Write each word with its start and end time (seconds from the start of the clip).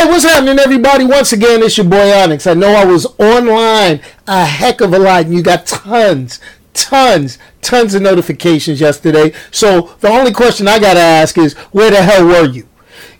Hey, 0.00 0.06
what's 0.06 0.24
happening, 0.24 0.58
everybody? 0.58 1.04
Once 1.04 1.34
again, 1.34 1.62
it's 1.62 1.76
your 1.76 1.84
boy 1.84 2.10
Onyx. 2.10 2.46
I 2.46 2.54
know 2.54 2.72
I 2.72 2.86
was 2.86 3.04
online 3.18 4.00
a 4.26 4.46
heck 4.46 4.80
of 4.80 4.94
a 4.94 4.98
lot, 4.98 5.26
and 5.26 5.34
you 5.34 5.42
got 5.42 5.66
tons, 5.66 6.40
tons, 6.72 7.36
tons 7.60 7.92
of 7.92 8.00
notifications 8.00 8.80
yesterday. 8.80 9.34
So 9.50 9.94
the 10.00 10.08
only 10.08 10.32
question 10.32 10.68
I 10.68 10.78
gotta 10.78 11.00
ask 11.00 11.36
is, 11.36 11.52
where 11.72 11.90
the 11.90 12.02
hell 12.02 12.24
were 12.24 12.46
you? 12.46 12.66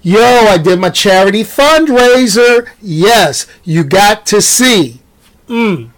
Yo, 0.00 0.22
I 0.22 0.56
did 0.56 0.80
my 0.80 0.88
charity 0.88 1.42
fundraiser. 1.42 2.66
Yes, 2.80 3.46
you 3.62 3.84
got 3.84 4.24
to 4.24 4.40
see. 4.40 5.02
Mm 5.48 5.90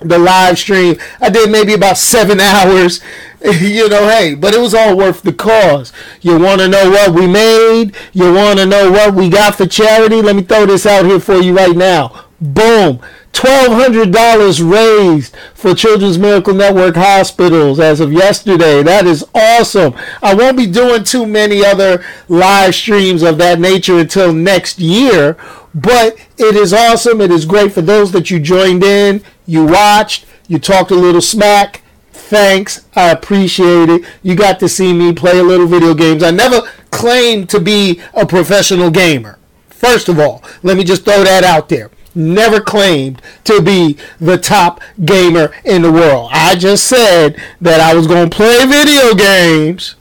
the 0.00 0.18
live 0.18 0.58
stream. 0.58 0.96
I 1.20 1.30
did 1.30 1.50
maybe 1.50 1.74
about 1.74 1.98
seven 1.98 2.40
hours. 2.40 3.00
you 3.42 3.88
know, 3.88 4.08
hey, 4.08 4.34
but 4.34 4.54
it 4.54 4.60
was 4.60 4.74
all 4.74 4.96
worth 4.96 5.22
the 5.22 5.32
cause. 5.32 5.92
You 6.20 6.38
want 6.38 6.60
to 6.60 6.68
know 6.68 6.90
what 6.90 7.12
we 7.12 7.26
made? 7.26 7.94
You 8.12 8.32
want 8.32 8.58
to 8.58 8.66
know 8.66 8.90
what 8.90 9.14
we 9.14 9.28
got 9.28 9.54
for 9.54 9.66
charity? 9.66 10.22
Let 10.22 10.36
me 10.36 10.42
throw 10.42 10.66
this 10.66 10.86
out 10.86 11.04
here 11.04 11.20
for 11.20 11.36
you 11.36 11.56
right 11.56 11.76
now. 11.76 12.24
Boom. 12.40 13.00
$1,200 13.36 14.72
raised 14.72 15.36
for 15.52 15.74
Children's 15.74 16.18
Miracle 16.18 16.54
Network 16.54 16.96
hospitals 16.96 17.78
as 17.78 18.00
of 18.00 18.10
yesterday. 18.10 18.82
That 18.82 19.06
is 19.06 19.26
awesome. 19.34 19.94
I 20.22 20.34
won't 20.34 20.56
be 20.56 20.66
doing 20.66 21.04
too 21.04 21.26
many 21.26 21.62
other 21.62 22.02
live 22.28 22.74
streams 22.74 23.22
of 23.22 23.36
that 23.38 23.60
nature 23.60 23.98
until 23.98 24.32
next 24.32 24.78
year, 24.78 25.36
but 25.76 26.16
it 26.38 26.56
is 26.56 26.72
awesome. 26.72 27.20
It 27.20 27.30
is 27.30 27.44
great 27.44 27.72
for 27.72 27.82
those 27.82 28.10
that 28.12 28.30
you 28.30 28.40
joined 28.40 28.82
in, 28.82 29.22
you 29.44 29.64
watched, 29.66 30.24
you 30.48 30.58
talked 30.58 30.90
a 30.90 30.94
little 30.94 31.20
smack. 31.20 31.82
Thanks. 32.12 32.86
I 32.96 33.10
appreciate 33.10 33.88
it. 33.88 34.02
You 34.22 34.34
got 34.34 34.58
to 34.60 34.68
see 34.68 34.92
me 34.92 35.12
play 35.12 35.38
a 35.38 35.44
little 35.44 35.66
video 35.66 35.94
games. 35.94 36.24
I 36.24 36.32
never 36.32 36.62
claimed 36.90 37.48
to 37.50 37.60
be 37.60 38.00
a 38.14 38.26
professional 38.26 38.90
gamer. 38.90 39.38
First 39.68 40.08
of 40.08 40.18
all, 40.18 40.42
let 40.62 40.76
me 40.76 40.82
just 40.82 41.04
throw 41.04 41.22
that 41.22 41.44
out 41.44 41.68
there 41.68 41.90
never 42.16 42.60
claimed 42.60 43.20
to 43.44 43.60
be 43.60 43.96
the 44.18 44.38
top 44.38 44.80
gamer 45.04 45.52
in 45.64 45.82
the 45.82 45.92
world. 45.92 46.30
I 46.32 46.56
just 46.56 46.84
said 46.84 47.40
that 47.60 47.78
I 47.78 47.94
was 47.94 48.06
going 48.06 48.30
to 48.30 48.34
play 48.34 48.64
video 48.64 49.14
games. 49.14 49.96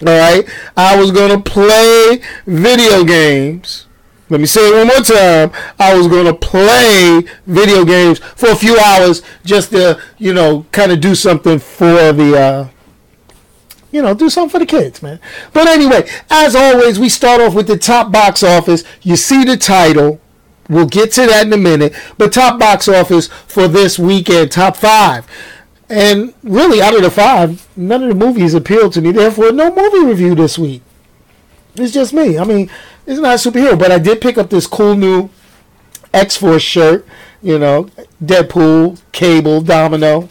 All 0.00 0.18
right? 0.18 0.48
I 0.76 0.96
was 0.96 1.12
going 1.12 1.30
to 1.30 1.50
play 1.50 2.22
video 2.46 3.04
games. 3.04 3.86
Let 4.32 4.40
me 4.40 4.46
say 4.46 4.66
it 4.66 4.74
one 4.74 4.86
more 4.86 5.04
time. 5.04 5.52
I 5.78 5.94
was 5.94 6.08
going 6.08 6.24
to 6.24 6.32
play 6.32 7.22
video 7.46 7.84
games 7.84 8.18
for 8.18 8.48
a 8.48 8.56
few 8.56 8.78
hours 8.78 9.20
just 9.44 9.72
to, 9.72 10.00
you 10.16 10.32
know, 10.32 10.64
kind 10.72 10.90
of 10.90 11.02
do 11.02 11.14
something 11.14 11.58
for 11.58 12.14
the, 12.14 12.38
uh, 12.40 12.68
you 13.90 14.00
know, 14.00 14.14
do 14.14 14.30
something 14.30 14.48
for 14.48 14.58
the 14.58 14.64
kids, 14.64 15.02
man. 15.02 15.20
But 15.52 15.68
anyway, 15.68 16.08
as 16.30 16.56
always, 16.56 16.98
we 16.98 17.10
start 17.10 17.42
off 17.42 17.54
with 17.54 17.66
the 17.66 17.76
top 17.76 18.10
box 18.10 18.42
office. 18.42 18.84
You 19.02 19.16
see 19.16 19.44
the 19.44 19.58
title. 19.58 20.18
We'll 20.66 20.86
get 20.86 21.12
to 21.12 21.26
that 21.26 21.46
in 21.46 21.52
a 21.52 21.58
minute. 21.58 21.94
But 22.16 22.32
top 22.32 22.58
box 22.58 22.88
office 22.88 23.26
for 23.26 23.68
this 23.68 23.98
weekend, 23.98 24.50
top 24.50 24.78
five. 24.78 25.26
And 25.90 26.32
really, 26.42 26.80
out 26.80 26.96
of 26.96 27.02
the 27.02 27.10
five, 27.10 27.68
none 27.76 28.02
of 28.02 28.08
the 28.08 28.14
movies 28.14 28.54
appealed 28.54 28.94
to 28.94 29.02
me. 29.02 29.12
Therefore, 29.12 29.52
no 29.52 29.74
movie 29.74 30.06
review 30.06 30.34
this 30.34 30.58
week. 30.58 30.80
It's 31.74 31.92
just 31.92 32.12
me. 32.12 32.38
I 32.38 32.44
mean, 32.44 32.70
it's 33.06 33.20
not 33.20 33.34
a 33.34 33.50
superhero, 33.50 33.78
but 33.78 33.90
I 33.92 33.98
did 33.98 34.20
pick 34.20 34.38
up 34.38 34.50
this 34.50 34.66
cool 34.66 34.94
new 34.94 35.30
X 36.12 36.36
Force 36.36 36.62
shirt. 36.62 37.06
You 37.42 37.58
know, 37.58 37.84
Deadpool, 38.24 39.00
Cable, 39.10 39.62
Domino, 39.62 40.28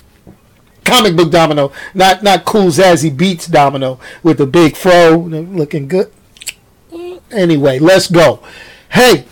comic 0.86 1.16
book 1.16 1.32
Domino, 1.32 1.72
not 1.94 2.24
not 2.24 2.46
cool 2.46 2.68
Zazie 2.68 3.16
Beetz 3.16 3.52
Domino 3.52 4.00
with 4.24 4.38
the 4.38 4.46
big 4.46 4.78
fro, 4.78 5.18
looking 5.18 5.88
good. 5.88 6.12
Anyway, 7.32 7.80
let's 7.80 8.10
go. 8.10 8.42
Hey, 8.90 9.26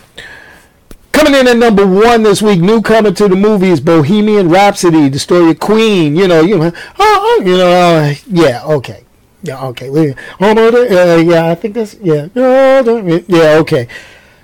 Coming 1.12 1.34
in 1.34 1.48
at 1.48 1.56
number 1.56 1.86
one 1.86 2.22
this 2.22 2.40
week, 2.40 2.60
newcomer 2.60 3.10
to 3.12 3.28
the 3.28 3.36
movies, 3.36 3.80
Bohemian 3.80 4.48
Rhapsody, 4.48 5.08
the 5.08 5.18
story 5.18 5.50
of 5.50 5.58
Queen. 5.58 6.14
You 6.14 6.28
know, 6.28 6.40
you 6.40 6.56
know, 6.56 6.72
oh, 6.74 6.94
oh 6.98 7.42
you 7.44 7.56
know, 7.56 7.70
uh, 7.70 8.14
yeah, 8.26 8.64
okay, 8.64 9.04
yeah, 9.42 9.64
okay, 9.68 9.88
uh, 9.88 11.16
yeah, 11.18 11.50
I 11.50 11.54
think 11.54 11.74
that's 11.74 11.94
yeah, 11.94 12.28
yeah, 12.34 13.56
okay. 13.60 13.88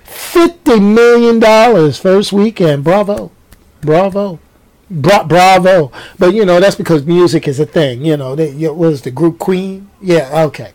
Fifty 0.03 0.79
million 0.79 1.39
dollars 1.39 1.99
first 1.99 2.33
weekend, 2.33 2.83
bravo, 2.83 3.31
bravo. 3.81 4.39
Bra- 4.89 5.25
bravo, 5.25 5.91
but 6.17 6.33
you 6.33 6.45
know 6.45 6.61
that's 6.61 6.77
because 6.77 7.05
music 7.05 7.45
is 7.45 7.59
a 7.59 7.65
thing. 7.65 8.05
You 8.05 8.15
know, 8.15 8.35
they, 8.37 8.51
you 8.51 8.73
was 8.73 9.01
the 9.01 9.11
group 9.11 9.37
Queen? 9.37 9.89
Yeah, 10.01 10.45
okay, 10.45 10.71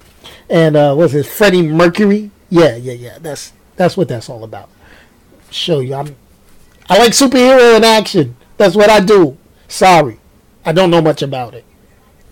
and 0.51 0.77
uh, 0.77 0.95
was 0.99 1.15
it 1.15 1.25
Freddie 1.25 1.63
Mercury? 1.63 2.31
Yeah, 2.51 2.77
yeah, 2.77 2.93
yeah. 2.93 3.19
That's 3.19 3.55
that's 3.77 3.97
what 3.97 4.09
that's 4.09 4.29
all 4.29 4.45
about 4.45 4.69
show 5.53 5.81
you. 5.81 5.95
I'm 5.95 6.17
I 6.89 6.99
like 6.99 7.13
superhero 7.13 7.77
in 7.77 7.85
action. 7.85 8.37
That's 8.57 8.75
what 8.77 8.91
I 8.91 9.01
do. 9.01 9.37
Sorry. 9.69 10.19
I 10.65 10.73
don't 10.73 10.91
know 10.91 11.03
much 11.03 11.23
about 11.23 11.55
it. 11.55 11.65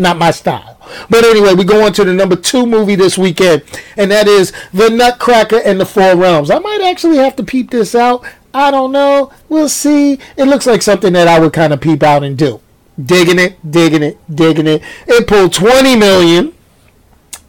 Not 0.01 0.17
my 0.17 0.31
style. 0.31 0.79
But 1.11 1.25
anyway, 1.27 1.53
we 1.53 1.63
go 1.63 1.85
on 1.85 1.93
to 1.93 2.05
the 2.05 2.15
number 2.15 2.35
two 2.35 2.65
movie 2.65 2.95
this 2.95 3.19
weekend, 3.19 3.63
and 3.99 4.11
that 4.11 4.27
is 4.27 4.51
The 4.73 4.89
Nutcracker 4.89 5.61
and 5.63 5.79
the 5.79 5.85
Four 5.85 6.17
Realms. 6.17 6.51
I 6.51 6.59
might 6.59 6.81
actually 6.81 7.19
have 7.19 7.37
to 7.37 7.45
peep 7.45 7.71
this 7.71 7.95
out. 7.95 8.25
I 8.55 8.71
don't 8.71 8.93
know. 8.93 9.31
We'll 9.51 9.69
see. 9.69 10.15
It 10.39 10.45
looks 10.45 10.67
like 10.67 10.81
something 10.81 11.13
that 11.13 11.29
I 11.29 11.39
would 11.39 11.53
kind 11.53 11.75
of 11.75 11.83
peep 11.83 12.03
out 12.03 12.25
and 12.25 12.37
do. 12.37 12.61
Digging 13.01 13.39
it, 13.39 13.71
digging 13.71 14.03
it, 14.03 14.19
digging 14.35 14.67
it. 14.67 14.83
It 15.07 15.27
pulled 15.29 15.53
20 15.53 15.97
million 15.97 16.55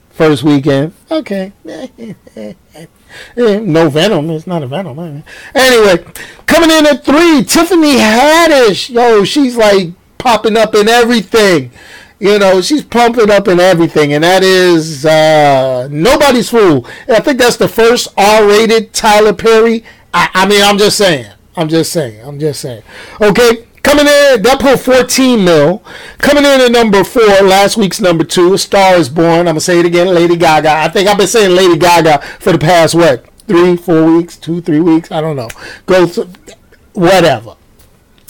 first 0.10 0.44
weekend. 0.44 0.94
Okay. 1.10 1.54
Eh, 3.36 3.60
no 3.60 3.90
Venom. 3.90 4.30
It's 4.30 4.48
not 4.48 4.64
a 4.64 4.68
Venom. 4.68 5.24
Anyway, 5.54 6.06
coming 6.48 6.72
in 6.72 6.86
at 6.86 7.04
three, 7.04 7.44
Tiffany 7.44 7.98
Haddish. 7.98 8.90
Yo, 8.90 9.26
she's 9.26 9.58
like 9.58 9.90
popping 10.18 10.56
up 10.56 10.76
in 10.76 10.88
everything. 10.88 11.72
You 12.22 12.38
know, 12.38 12.62
she's 12.62 12.84
pumping 12.84 13.32
up 13.32 13.48
in 13.48 13.60
everything, 13.60 14.14
and 14.14 14.24
that 14.24 14.44
is 14.44 15.08
uh, 15.08 15.88
nobody's 15.90 16.52
fool. 16.52 16.86
I 17.10 17.20
think 17.20 17.40
that's 17.40 17.58
the 17.58 17.68
first 17.68 18.10
R-rated 18.16 18.94
Tyler 18.94 19.34
Perry. 19.34 19.84
I, 20.14 20.30
I 20.32 20.48
mean, 20.48 20.62
I'm 20.62 20.78
just 20.78 21.00
saying. 21.00 21.32
I'm 21.58 21.68
just 21.68 21.92
saying. 21.92 22.24
I'm 22.24 22.40
just 22.40 22.62
saying. 22.62 22.84
Okay. 23.20 23.66
Coming 23.82 24.06
in, 24.06 24.44
that 24.44 24.60
put 24.60 24.80
14 24.80 25.44
mil. 25.44 25.84
Coming 26.20 26.46
in 26.46 26.62
at 26.62 26.72
number 26.72 27.04
four, 27.04 27.24
last 27.24 27.78
week's 27.78 28.00
number 28.00 28.24
two, 28.24 28.54
A 28.54 28.58
Star 28.60 28.94
is 28.98 29.10
Born. 29.10 29.40
I'm 29.40 29.46
going 29.46 29.56
to 29.56 29.62
say 29.62 29.80
it 29.80 29.88
again, 29.88 30.14
Lady 30.14 30.38
Gaga. 30.38 30.70
I 30.70 30.90
think 30.90 31.10
I've 31.10 31.18
been 31.18 31.26
saying 31.26 31.56
Lady 31.56 31.80
Gaga 31.80 32.22
for 32.40 32.52
the 32.52 32.60
past, 32.60 32.94
what, 32.94 33.26
three, 33.48 33.76
four 33.76 34.06
weeks, 34.16 34.38
two, 34.38 34.62
three 34.62 34.80
weeks? 34.80 35.12
I 35.12 35.22
don't 35.22 35.36
know. 35.36 35.50
Go, 35.88 36.08
to, 36.08 36.30
whatever. 36.94 37.56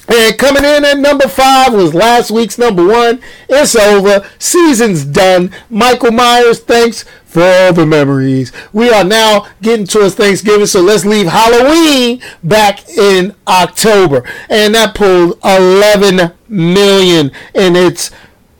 And 0.07 0.37
coming 0.37 0.65
in 0.65 0.83
at 0.83 0.97
number 0.97 1.27
five 1.27 1.73
was 1.73 1.93
last 1.93 2.31
week's 2.31 2.57
number 2.57 2.85
one. 2.85 3.21
It's 3.47 3.75
over. 3.75 4.27
Season's 4.39 5.05
done. 5.05 5.51
Michael 5.69 6.11
Myers, 6.11 6.59
thanks 6.59 7.05
for 7.25 7.43
all 7.43 7.71
the 7.73 7.85
memories. 7.85 8.51
We 8.73 8.89
are 8.89 9.05
now 9.05 9.47
getting 9.61 9.87
towards 9.87 10.15
Thanksgiving, 10.15 10.65
so 10.65 10.81
let's 10.81 11.05
leave 11.05 11.27
Halloween 11.27 12.21
back 12.43 12.89
in 12.89 13.35
October. 13.47 14.23
And 14.49 14.75
that 14.75 14.95
pulled 14.95 15.39
11 15.43 16.33
million 16.49 17.31
in 17.53 17.75
its 17.75 18.11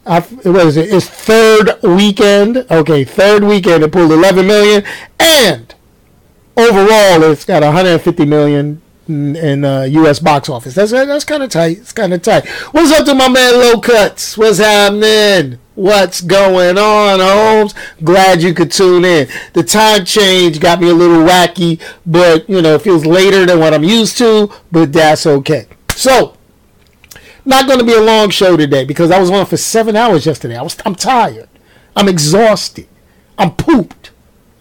what 0.03 0.66
is 0.66 0.78
it? 0.78 0.91
It's 0.91 1.08
third 1.08 1.79
weekend. 1.84 2.66
Okay, 2.72 3.03
third 3.03 3.44
weekend 3.44 3.84
it 3.84 3.91
pulled 3.91 4.12
11 4.12 4.47
million, 4.47 4.84
and 5.19 5.73
overall 6.58 7.23
it's 7.23 7.46
got 7.46 7.62
150 7.62 8.25
million 8.25 8.81
in, 9.35 9.66
uh, 9.66 9.81
U.S. 9.83 10.19
box 10.19 10.49
office. 10.49 10.75
That's 10.75 10.91
that's 10.91 11.25
kind 11.25 11.44
of 11.44 11.49
tight. 11.49 11.77
It's 11.79 11.91
kind 11.91 12.13
of 12.13 12.22
tight. 12.22 12.47
What's 12.72 12.91
up 12.91 13.05
to 13.05 13.16
my 13.16 13.27
man 13.27 13.53
Low 13.53 13.79
Cuts? 13.79 14.38
What's 14.38 14.59
happening? 14.59 15.59
What's 15.75 16.22
going 16.22 16.77
on, 16.77 17.19
Holmes? 17.19 17.73
Glad 18.03 18.41
you 18.41 18.53
could 18.53 18.72
tune 18.72 19.05
in. 19.05 19.27
The 19.53 19.63
time 19.63 20.05
change 20.05 20.59
got 20.59 20.81
me 20.81 20.89
a 20.89 20.94
little 20.94 21.25
wacky, 21.25 21.81
but 22.05 22.49
you 22.49 22.61
know 22.61 22.75
it 22.75 22.81
feels 22.81 23.05
later 23.05 23.45
than 23.45 23.59
what 23.59 23.73
I'm 23.73 23.83
used 23.83 24.17
to. 24.17 24.52
But 24.72 24.93
that's 24.93 25.25
okay. 25.25 25.67
So, 25.96 26.37
not 27.46 27.67
going 27.67 27.79
to 27.79 27.85
be 27.85 27.93
a 27.93 28.02
long 28.02 28.29
show 28.29 28.58
today 28.58 28.85
because 28.85 29.11
I 29.11 29.19
was 29.19 29.29
on 29.31 29.46
for 29.46 29.58
seven 29.58 29.96
hours 29.96 30.25
yesterday. 30.25 30.58
I 30.58 30.61
was 30.61 30.78
I'm 30.85 30.96
tired. 30.96 31.49
I'm 31.96 32.08
exhausted. 32.08 32.87
I'm 33.37 33.52
pooped. 33.55 34.11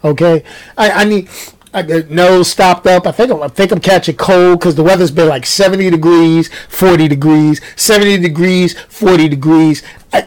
Okay, 0.03 0.43
I, 0.79 0.91
I 0.91 1.05
need 1.05 1.29
I, 1.73 1.83
nose 1.83 2.51
stopped 2.51 2.87
up. 2.87 3.07
I 3.07 3.13
think 3.13 3.31
I'm, 3.31 3.43
I 3.43 3.49
think 3.49 3.73
I'm 3.73 3.81
catching 3.81 4.17
cold 4.17 4.59
because 4.59 4.75
the 4.75 4.83
weather's 4.83 5.11
been 5.11 5.29
like 5.29 5.47
70 5.47 5.91
degrees, 5.91 6.53
40 6.69 7.09
degrees, 7.09 7.61
70 7.77 8.19
degrees, 8.19 8.79
40 8.79 9.29
degrees. 9.29 9.83
I, 10.13 10.27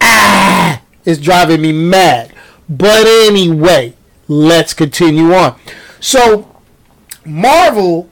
ah, 0.00 0.82
it's 1.04 1.20
driving 1.20 1.62
me 1.62 1.72
mad. 1.72 2.32
But 2.68 3.06
anyway, 3.06 3.94
let's 4.26 4.74
continue 4.74 5.32
on. 5.32 5.58
So, 6.00 6.54
Marvel, 7.24 8.08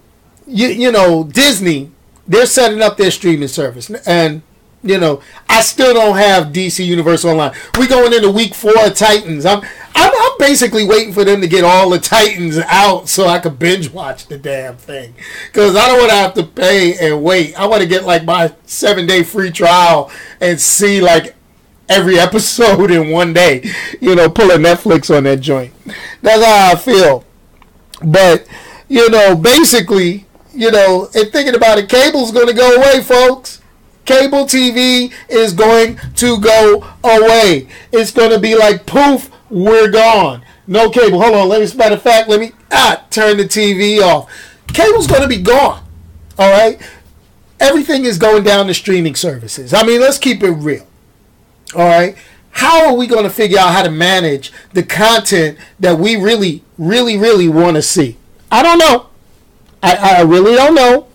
you, 0.47 0.69
you 0.69 0.91
know, 0.91 1.25
Disney, 1.25 1.91
they're 2.27 2.47
setting 2.47 2.81
up 2.81 2.97
their 2.97 3.11
streaming 3.11 3.49
service. 3.49 3.91
And 4.07 4.43
you 4.87 4.99
know, 4.99 5.21
I 5.49 5.61
still 5.61 5.95
don't 5.95 6.17
have 6.17 6.53
DC 6.53 6.85
Universe 6.85 7.25
Online. 7.25 7.53
We 7.79 7.87
going 7.87 8.13
into 8.13 8.31
week 8.31 8.55
four 8.55 8.73
of 8.85 8.95
Titans. 8.95 9.47
I'm, 9.47 9.61
I'm, 9.95 10.13
I'm 10.15 10.39
basically 10.39 10.85
waiting 10.85 11.13
for 11.13 11.25
them 11.25 11.41
to 11.41 11.49
get 11.49 11.65
all 11.65 11.91
the 11.91 11.99
Titans 11.99 12.59
out 12.59 13.09
so 13.09 13.27
I 13.27 13.39
can 13.39 13.57
binge 13.57 13.91
watch 13.91 14.27
the 14.27 14.39
damn 14.39 14.77
thing. 14.77 15.15
Because 15.47 15.77
I 15.77 15.87
don't 15.89 15.99
want 15.99 16.11
to 16.11 16.17
have 16.17 16.35
to 16.35 16.45
pay 16.45 16.97
and 16.99 17.23
wait. 17.23 17.59
I 17.59 17.67
want 17.67 17.83
to 17.83 17.89
get 17.89 18.05
like 18.05 18.25
my 18.25 18.55
seven 18.67 19.07
day 19.07 19.23
free 19.23 19.51
trial 19.51 20.11
and 20.41 20.61
see 20.61 21.01
like 21.01 21.35
every 21.89 22.19
episode 22.19 22.91
in 22.91 23.11
one 23.11 23.33
day. 23.33 23.65
You 24.01 24.15
know, 24.15 24.29
pull 24.29 24.51
a 24.51 24.57
Netflix 24.57 25.15
on 25.17 25.25
that 25.25 25.41
joint. 25.41 25.73
That's 26.23 26.45
how 26.45 26.73
I 26.73 26.77
feel. 26.77 27.25
But, 28.03 28.47
you 28.89 29.09
know, 29.11 29.35
basically, 29.35 30.27
you 30.53 30.71
know, 30.71 31.09
and 31.15 31.31
thinking 31.31 31.55
about 31.55 31.79
it, 31.79 31.89
cable's 31.89 32.33
going 32.33 32.47
to 32.49 32.55
go 32.55 32.77
away, 32.77 33.03
folks. 33.03 33.61
Cable 34.07 34.45
TV 34.45 35.13
is 35.29 35.53
going 35.53 35.99
to 36.15 36.41
go 36.41 36.87
away. 37.05 37.69
It's 37.93 38.13
going 38.13 38.31
to 38.31 38.39
be 38.39 38.55
like 38.57 38.87
poof, 38.87 39.31
we're 39.51 39.91
gone. 39.91 40.43
No 40.67 40.91
cable. 40.91 41.21
Hold 41.21 41.35
on. 41.35 41.49
Let 41.49 41.61
me, 41.61 41.79
matter 41.79 41.95
of 41.95 42.03
fact, 42.03 42.29
let 42.29 42.41
me 42.41 42.53
ah, 42.73 43.05
turn 43.11 43.37
the 43.37 43.45
TV 43.45 44.01
off. 44.01 44.33
Cable's 44.69 45.07
going 45.07 45.23
to 45.23 45.29
be 45.29 45.41
gone. 45.41 45.85
All 46.39 46.51
right. 46.51 46.81
Everything 47.59 48.05
is 48.05 48.19
going 48.19 48.45
down 48.45 48.67
to 48.67 48.75
streaming 48.75 49.15
services. 49.15 49.73
I 49.73 49.83
mean, 49.83 50.01
let's 50.01 50.19
keep 50.19 50.43
it 50.43 50.51
real. 50.51 50.87
All 51.75 51.87
right. 51.87 52.17
How 52.51 52.89
are 52.89 52.95
we 52.95 53.07
going 53.07 53.25
to 53.25 53.31
figure 53.31 53.59
out 53.59 53.73
how 53.73 53.83
to 53.83 53.91
manage 53.91 54.53
the 54.73 54.83
content 54.83 55.59
that 55.79 55.99
we 55.99 56.17
really, 56.17 56.65
really, 56.79 57.17
really 57.17 57.49
want 57.49 57.77
to 57.77 57.83
see? 57.83 58.17
I 58.51 58.63
don't 58.63 58.79
know. 58.79 59.09
I, 59.83 60.19
I 60.19 60.23
really 60.23 60.55
don't 60.55 60.75
know. 60.75 61.07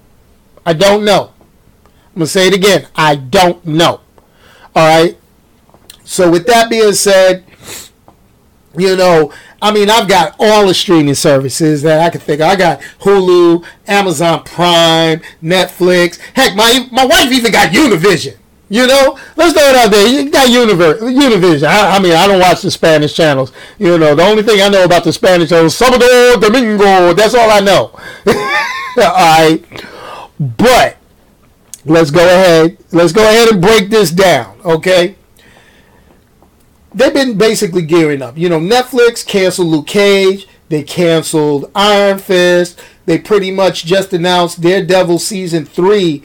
I 0.66 0.74
don't 0.74 1.04
know. 1.04 1.34
I'm 2.14 2.20
going 2.20 2.26
to 2.26 2.28
say 2.28 2.48
it 2.48 2.54
again. 2.54 2.88
I 2.96 3.16
don't 3.16 3.66
know. 3.66 4.02
All 4.76 5.02
right. 5.02 5.18
So, 6.04 6.30
with 6.30 6.46
that 6.48 6.70
being 6.70 6.94
said, 6.94 7.46
you 8.78 8.96
know, 8.96 9.32
I 9.62 9.72
mean, 9.72 9.90
I've 9.90 10.08
got 10.08 10.36
all 10.40 10.68
the 10.68 10.74
streaming 10.74 11.14
services 11.14 11.84
that 11.84 12.02
I 12.02 12.10
can 12.10 12.20
think 12.20 12.42
of. 12.42 12.48
I 12.50 12.56
got 12.56 12.82
Hulu, 13.00 13.64
Amazon 13.88 14.44
Prime, 14.44 15.22
Netflix. 15.42 16.20
Heck, 16.34 16.56
my 16.56 16.88
my 16.92 17.06
wife 17.06 17.32
even 17.32 17.52
got 17.52 17.72
Univision. 17.72 18.38
You 18.70 18.88
know, 18.88 19.20
let's 19.36 19.54
throw 19.54 19.68
it 19.70 19.76
out 19.76 19.92
there. 19.92 20.08
You 20.08 20.32
got 20.32 20.48
Univer- 20.48 21.00
Univision. 21.00 21.68
I, 21.68 21.98
I, 21.98 22.00
mean, 22.00 22.14
I 22.14 22.26
don't 22.26 22.40
watch 22.40 22.62
the 22.62 22.72
Spanish 22.72 23.14
channels. 23.14 23.52
You 23.78 23.98
know, 23.98 24.16
the 24.16 24.24
only 24.24 24.44
thing 24.44 24.62
I 24.62 24.70
know 24.70 24.86
about 24.86 25.04
the 25.04 25.12
Spanish 25.12 25.50
channels, 25.50 25.76
Salvador 25.76 26.40
Domingo. 26.40 27.14
That's 27.14 27.36
all 27.36 27.52
I 27.52 27.60
know. 27.60 27.92
all 28.98 29.40
right, 29.40 29.62
but 30.40 30.98
let's 31.86 32.12
go 32.12 32.24
ahead. 32.24 32.78
Let's 32.92 33.14
go 33.14 33.24
ahead 33.24 33.50
and 33.50 33.62
break 33.62 33.90
this 33.90 34.12
down, 34.12 34.60
okay? 34.64 35.16
They've 36.94 37.14
been 37.14 37.38
basically 37.38 37.84
gearing 37.84 38.22
up. 38.22 38.38
You 38.38 38.50
know, 38.50 38.60
Netflix 38.60 39.26
canceled 39.26 39.68
Luke 39.68 39.88
Cage. 39.88 40.48
They 40.70 40.84
canceled 40.84 41.72
Iron 41.74 42.18
Fist. 42.18 42.80
They 43.06 43.18
pretty 43.18 43.52
much 43.52 43.86
just 43.86 44.14
announced 44.14 44.62
Daredevil 44.62 45.20
season 45.20 45.66
three 45.66 46.24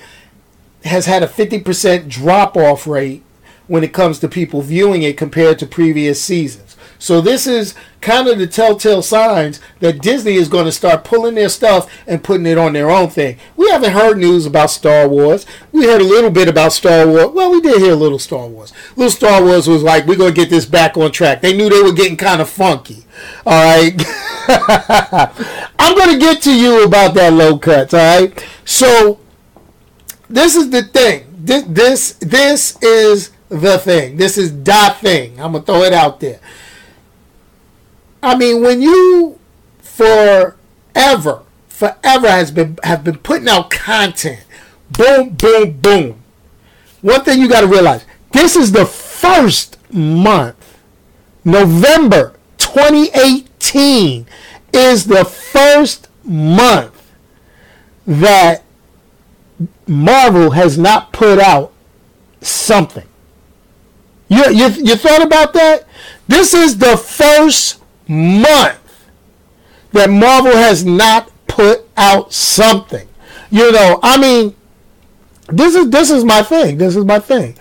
has 0.85 1.07
had 1.07 1.23
a 1.23 1.27
50% 1.27 2.09
drop 2.09 2.57
off 2.57 2.87
rate 2.87 3.23
when 3.67 3.83
it 3.83 3.93
comes 3.93 4.19
to 4.21 4.29
people 4.29 4.63
viewing 4.63 5.03
it 5.03 5.17
compared 5.17 5.59
to 5.59 5.67
previous 5.67 6.23
seasons. 6.23 6.66
So 6.99 7.21
this 7.21 7.47
is 7.47 7.75
kind 8.01 8.29
of 8.29 8.39
the 8.39 8.47
telltale 8.47 9.03
signs 9.03 9.61
that 9.81 10.01
Disney 10.01 10.35
is 10.35 10.49
going 10.49 10.65
to 10.65 10.73
start 10.73 11.05
pulling 11.05 11.35
their 11.35 11.49
stuff 11.49 11.93
and 12.07 12.23
putting 12.23 12.47
it 12.47 12.59
on 12.59 12.73
their 12.73 12.91
own 12.91 13.09
thing. 13.11 13.39
We 13.57 13.71
haven't 13.71 13.93
heard 13.93 14.19
news 14.19 14.47
about 14.47 14.71
Star 14.71 15.09
Wars. 15.09 15.47
We 15.73 15.87
heard 15.87 16.01
a 16.01 16.05
little 16.05 16.31
bit 16.31 16.49
about 16.49 16.73
Star 16.73 17.07
Wars. 17.07 17.29
Well, 17.33 17.51
we 17.51 17.61
did 17.61 17.81
hear 17.81 17.93
a 17.93 17.97
little 17.97 18.19
Star 18.19 18.47
Wars. 18.47 18.73
Little 18.97 19.11
Star 19.11 19.43
Wars 19.43 19.69
was 19.69 19.83
like, 19.83 20.07
we're 20.07 20.17
going 20.17 20.35
to 20.35 20.41
get 20.41 20.51
this 20.51 20.67
back 20.67 20.97
on 20.97 21.13
track. 21.13 21.41
They 21.41 21.57
knew 21.57 21.69
they 21.69 21.83
were 21.83 21.93
getting 21.93 22.17
kind 22.17 22.41
of 22.41 22.49
funky. 22.49 23.05
All 23.45 23.65
right. 23.65 23.95
I'm 25.79 25.97
going 25.97 26.19
to 26.19 26.19
get 26.19 26.43
to 26.43 26.55
you 26.55 26.85
about 26.85 27.15
that 27.15 27.33
low 27.33 27.59
cuts. 27.59 27.95
All 27.95 28.21
right. 28.21 28.47
So 28.65 29.19
this 30.29 30.57
is 30.57 30.71
the 30.71 30.83
thing. 30.83 31.25
This 31.39 31.63
this 31.65 32.13
this 32.15 32.83
is 32.83 33.31
the 33.49 33.79
thing. 33.79 34.17
This 34.17 34.37
is 34.37 34.63
the 34.63 34.97
thing. 35.01 35.41
I'm 35.41 35.53
gonna 35.53 35.65
throw 35.65 35.83
it 35.83 35.93
out 35.93 36.21
there. 36.21 36.41
I 38.27 38.37
mean, 38.37 38.61
when 38.61 38.83
you 38.83 39.39
forever, 39.79 40.57
forever 41.69 42.29
has 42.29 42.51
been 42.51 42.77
have 42.83 43.05
been 43.05 43.19
putting 43.19 43.47
out 43.47 43.71
content, 43.71 44.45
boom, 44.91 45.29
boom, 45.31 45.79
boom. 45.79 46.23
One 47.03 47.23
thing 47.23 47.41
you 47.41 47.49
got 47.49 47.61
to 47.61 47.69
realize: 47.69 48.05
this 48.33 48.57
is 48.57 48.73
the 48.73 48.85
first 48.85 49.79
month, 49.93 50.77
November 51.45 52.35
2018, 52.59 54.27
is 54.73 55.05
the 55.05 55.25
first 55.25 56.09
month 56.25 57.13
that 58.09 58.65
Marvel 59.87 60.51
has 60.51 60.77
not 60.77 61.13
put 61.13 61.39
out 61.39 61.73
something. 62.41 63.07
You, 64.29 64.51
you, 64.51 64.69
you 64.71 64.97
thought 64.97 65.23
about 65.23 65.53
that? 65.53 65.85
This 66.27 66.55
is 66.55 66.79
the 66.79 66.97
first 66.97 67.81
month 68.09 69.09
that 69.93 70.11
Marvel 70.11 70.53
has 70.53 70.85
not 70.85 71.31
put 71.47 71.89
out 71.97 72.33
something. 72.33 73.09
You 73.51 73.73
know, 73.73 74.01
I 74.03 74.19
mean, 74.19 74.55
this 75.49 75.75
is 75.75 75.91
this 75.91 76.11
is 76.11 76.25
my 76.25 76.43
thing. 76.43 76.79
This 76.79 76.97
is 76.97 77.05
my 77.05 77.19
thing. 77.19 77.57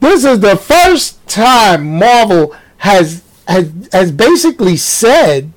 This 0.00 0.24
is 0.24 0.40
the 0.40 0.56
first 0.56 1.26
time 1.28 1.98
Marvel 1.98 2.54
has 2.78 3.22
has 3.48 3.70
has 3.92 4.12
basically 4.12 4.76
said, 4.76 5.52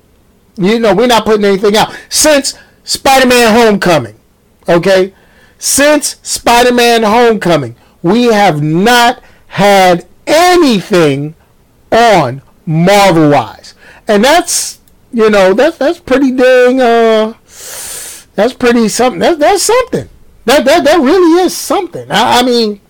you 0.56 0.78
know, 0.78 0.94
we're 0.94 1.06
not 1.06 1.24
putting 1.24 1.44
anything 1.44 1.76
out 1.76 1.96
since 2.08 2.58
Spider-Man 2.84 3.54
Homecoming. 3.54 4.18
Okay? 4.68 5.12
Since 5.58 6.16
Spider 6.22 6.72
Man 6.72 7.02
Homecoming, 7.02 7.76
we 8.02 8.24
have 8.24 8.62
not 8.62 9.22
had 9.48 10.06
anything 10.26 11.34
on 11.90 12.42
Marvel 12.66 13.30
wise. 13.30 13.65
And 14.08 14.24
that's, 14.24 14.80
you 15.12 15.30
know, 15.30 15.54
that's 15.54 15.78
that's 15.78 15.98
pretty 15.98 16.30
dang, 16.30 16.80
uh, 16.80 17.34
that's 18.34 18.52
pretty 18.58 18.88
something. 18.88 19.20
That, 19.20 19.38
that's 19.38 19.64
something. 19.64 20.08
That, 20.44 20.64
that, 20.64 20.84
that 20.84 21.00
really 21.00 21.42
is 21.42 21.56
something. 21.56 22.10
I, 22.10 22.40
I 22.40 22.42
mean, 22.42 22.80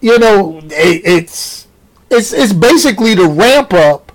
you 0.00 0.18
know, 0.18 0.58
it, 0.64 1.02
it's, 1.04 1.66
it's, 2.10 2.32
it's 2.32 2.52
basically 2.52 3.14
the 3.14 3.28
ramp 3.28 3.72
up 3.72 4.12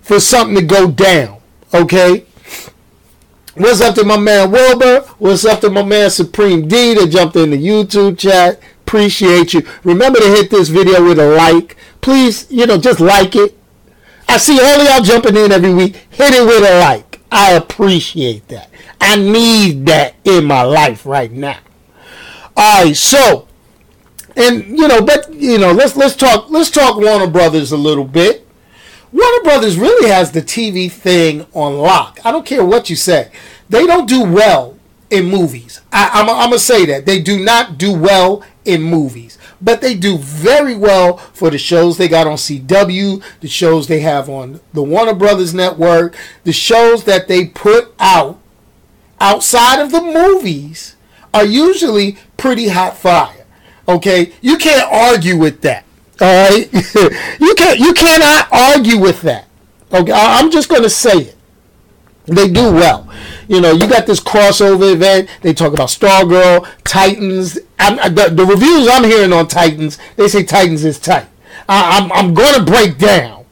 for 0.00 0.20
something 0.20 0.56
to 0.56 0.62
go 0.62 0.90
down. 0.90 1.40
Okay? 1.74 2.26
What's 3.54 3.82
up 3.82 3.94
to 3.96 4.04
my 4.04 4.16
man 4.16 4.50
Wilbur? 4.50 5.00
What's 5.18 5.44
up 5.44 5.60
to 5.60 5.68
my 5.68 5.82
man 5.82 6.08
Supreme 6.08 6.66
D 6.68 6.94
that 6.94 7.08
jumped 7.08 7.36
in 7.36 7.50
the 7.50 7.62
YouTube 7.62 8.18
chat? 8.18 8.58
Appreciate 8.86 9.52
you. 9.52 9.66
Remember 9.84 10.18
to 10.18 10.26
hit 10.26 10.50
this 10.50 10.70
video 10.70 11.04
with 11.04 11.18
a 11.18 11.28
like. 11.28 11.76
Please, 12.00 12.50
you 12.50 12.66
know, 12.66 12.78
just 12.78 13.00
like 13.00 13.36
it. 13.36 13.58
I 14.32 14.38
see 14.38 14.58
all 14.58 14.82
y'all 14.82 15.02
jumping 15.02 15.36
in 15.36 15.52
every 15.52 15.74
week. 15.74 15.94
Hit 16.08 16.32
it 16.32 16.46
with 16.46 16.62
a 16.66 16.80
like. 16.80 17.20
I 17.30 17.52
appreciate 17.52 18.48
that. 18.48 18.70
I 18.98 19.16
need 19.16 19.84
that 19.84 20.14
in 20.24 20.46
my 20.46 20.62
life 20.62 21.04
right 21.04 21.30
now. 21.30 21.58
All 22.56 22.84
right, 22.84 22.96
so 22.96 23.46
and 24.34 24.66
you 24.66 24.88
know, 24.88 25.02
but 25.02 25.30
you 25.34 25.58
know, 25.58 25.72
let's 25.72 25.96
let's 25.96 26.16
talk 26.16 26.48
let's 26.48 26.70
talk 26.70 26.96
Warner 26.96 27.26
Brothers 27.26 27.72
a 27.72 27.76
little 27.76 28.06
bit. 28.06 28.48
Warner 29.12 29.42
Brothers 29.44 29.78
really 29.78 30.08
has 30.08 30.32
the 30.32 30.40
TV 30.40 30.90
thing 30.90 31.44
on 31.52 31.76
lock. 31.76 32.18
I 32.24 32.32
don't 32.32 32.46
care 32.46 32.64
what 32.64 32.88
you 32.88 32.96
say. 32.96 33.30
They 33.68 33.86
don't 33.86 34.08
do 34.08 34.24
well 34.24 34.78
in 35.10 35.26
movies. 35.26 35.82
I, 35.92 36.20
am 36.20 36.26
going 36.26 36.50
to 36.52 36.58
say 36.58 36.86
that. 36.86 37.04
They 37.04 37.20
do 37.20 37.38
not 37.38 37.76
do 37.76 37.92
well 37.92 38.42
in 38.64 38.80
movies. 38.82 39.36
But 39.62 39.80
they 39.80 39.94
do 39.94 40.18
very 40.18 40.74
well 40.74 41.18
for 41.18 41.48
the 41.48 41.58
shows 41.58 41.96
they 41.96 42.08
got 42.08 42.26
on 42.26 42.36
CW, 42.36 43.22
the 43.40 43.48
shows 43.48 43.86
they 43.86 44.00
have 44.00 44.28
on 44.28 44.60
the 44.72 44.82
Warner 44.82 45.14
Brothers 45.14 45.54
network, 45.54 46.16
the 46.42 46.52
shows 46.52 47.04
that 47.04 47.28
they 47.28 47.46
put 47.46 47.94
out 48.00 48.40
outside 49.20 49.80
of 49.80 49.92
the 49.92 50.02
movies 50.02 50.96
are 51.32 51.44
usually 51.44 52.18
pretty 52.36 52.68
hot 52.68 52.96
fire. 52.96 53.46
Okay? 53.88 54.32
You 54.40 54.58
can't 54.58 54.90
argue 54.92 55.38
with 55.38 55.62
that. 55.62 55.84
All 56.20 56.50
right, 56.50 56.72
you 57.40 57.54
can't 57.56 57.80
you 57.80 57.92
cannot 57.94 58.46
argue 58.52 58.98
with 58.98 59.22
that. 59.22 59.48
Okay, 59.92 60.12
I'm 60.12 60.50
just 60.52 60.68
going 60.68 60.82
to 60.82 60.90
say 60.90 61.18
it. 61.18 61.36
They 62.26 62.48
do 62.48 62.72
well. 62.72 63.08
You 63.48 63.60
know, 63.60 63.72
you 63.72 63.88
got 63.88 64.06
this 64.06 64.20
crossover 64.20 64.92
event. 64.92 65.28
They 65.40 65.52
talk 65.52 65.72
about 65.72 65.88
Stargirl, 65.88 66.66
Titans. 66.84 67.58
I'm, 67.78 68.14
the, 68.14 68.28
the, 68.32 68.46
reviews 68.46 68.88
I'm 68.88 69.04
hearing 69.04 69.32
on 69.32 69.48
Titans, 69.48 69.98
they 70.16 70.28
say 70.28 70.44
Titans 70.44 70.84
is 70.84 70.98
tight. 70.98 71.26
I, 71.68 71.98
I'm, 71.98 72.12
I'm 72.12 72.34
going 72.34 72.54
to 72.54 72.64
break 72.64 72.98
down 72.98 73.44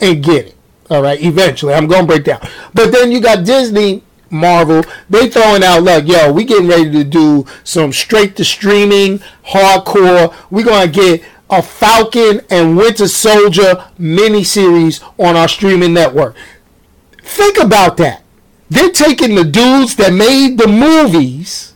and 0.00 0.22
get 0.22 0.46
it. 0.46 0.56
All 0.90 1.02
right, 1.02 1.20
eventually 1.22 1.74
I'm 1.74 1.86
going 1.86 2.02
to 2.02 2.06
break 2.06 2.24
down. 2.24 2.40
But 2.72 2.92
then 2.92 3.12
you 3.12 3.20
got 3.20 3.44
Disney 3.44 4.02
Marvel, 4.34 4.84
they 5.08 5.30
throwing 5.30 5.62
out 5.62 5.82
like, 5.84 6.06
yo, 6.06 6.32
we 6.32 6.44
getting 6.44 6.68
ready 6.68 6.90
to 6.90 7.04
do 7.04 7.46
some 7.62 7.92
straight 7.92 8.36
to 8.36 8.44
streaming, 8.44 9.20
hardcore. 9.46 10.34
we 10.50 10.62
gonna 10.62 10.90
get 10.90 11.22
a 11.50 11.62
Falcon 11.62 12.40
and 12.50 12.76
Winter 12.76 13.06
Soldier 13.06 13.84
miniseries 13.98 15.02
on 15.18 15.36
our 15.36 15.48
streaming 15.48 15.94
network. 15.94 16.34
Think 17.24 17.58
about 17.58 17.96
that. 17.96 18.22
They're 18.68 18.90
taking 18.90 19.34
the 19.34 19.44
dudes 19.44 19.96
that 19.96 20.12
made 20.12 20.58
the 20.58 20.68
movies, 20.68 21.74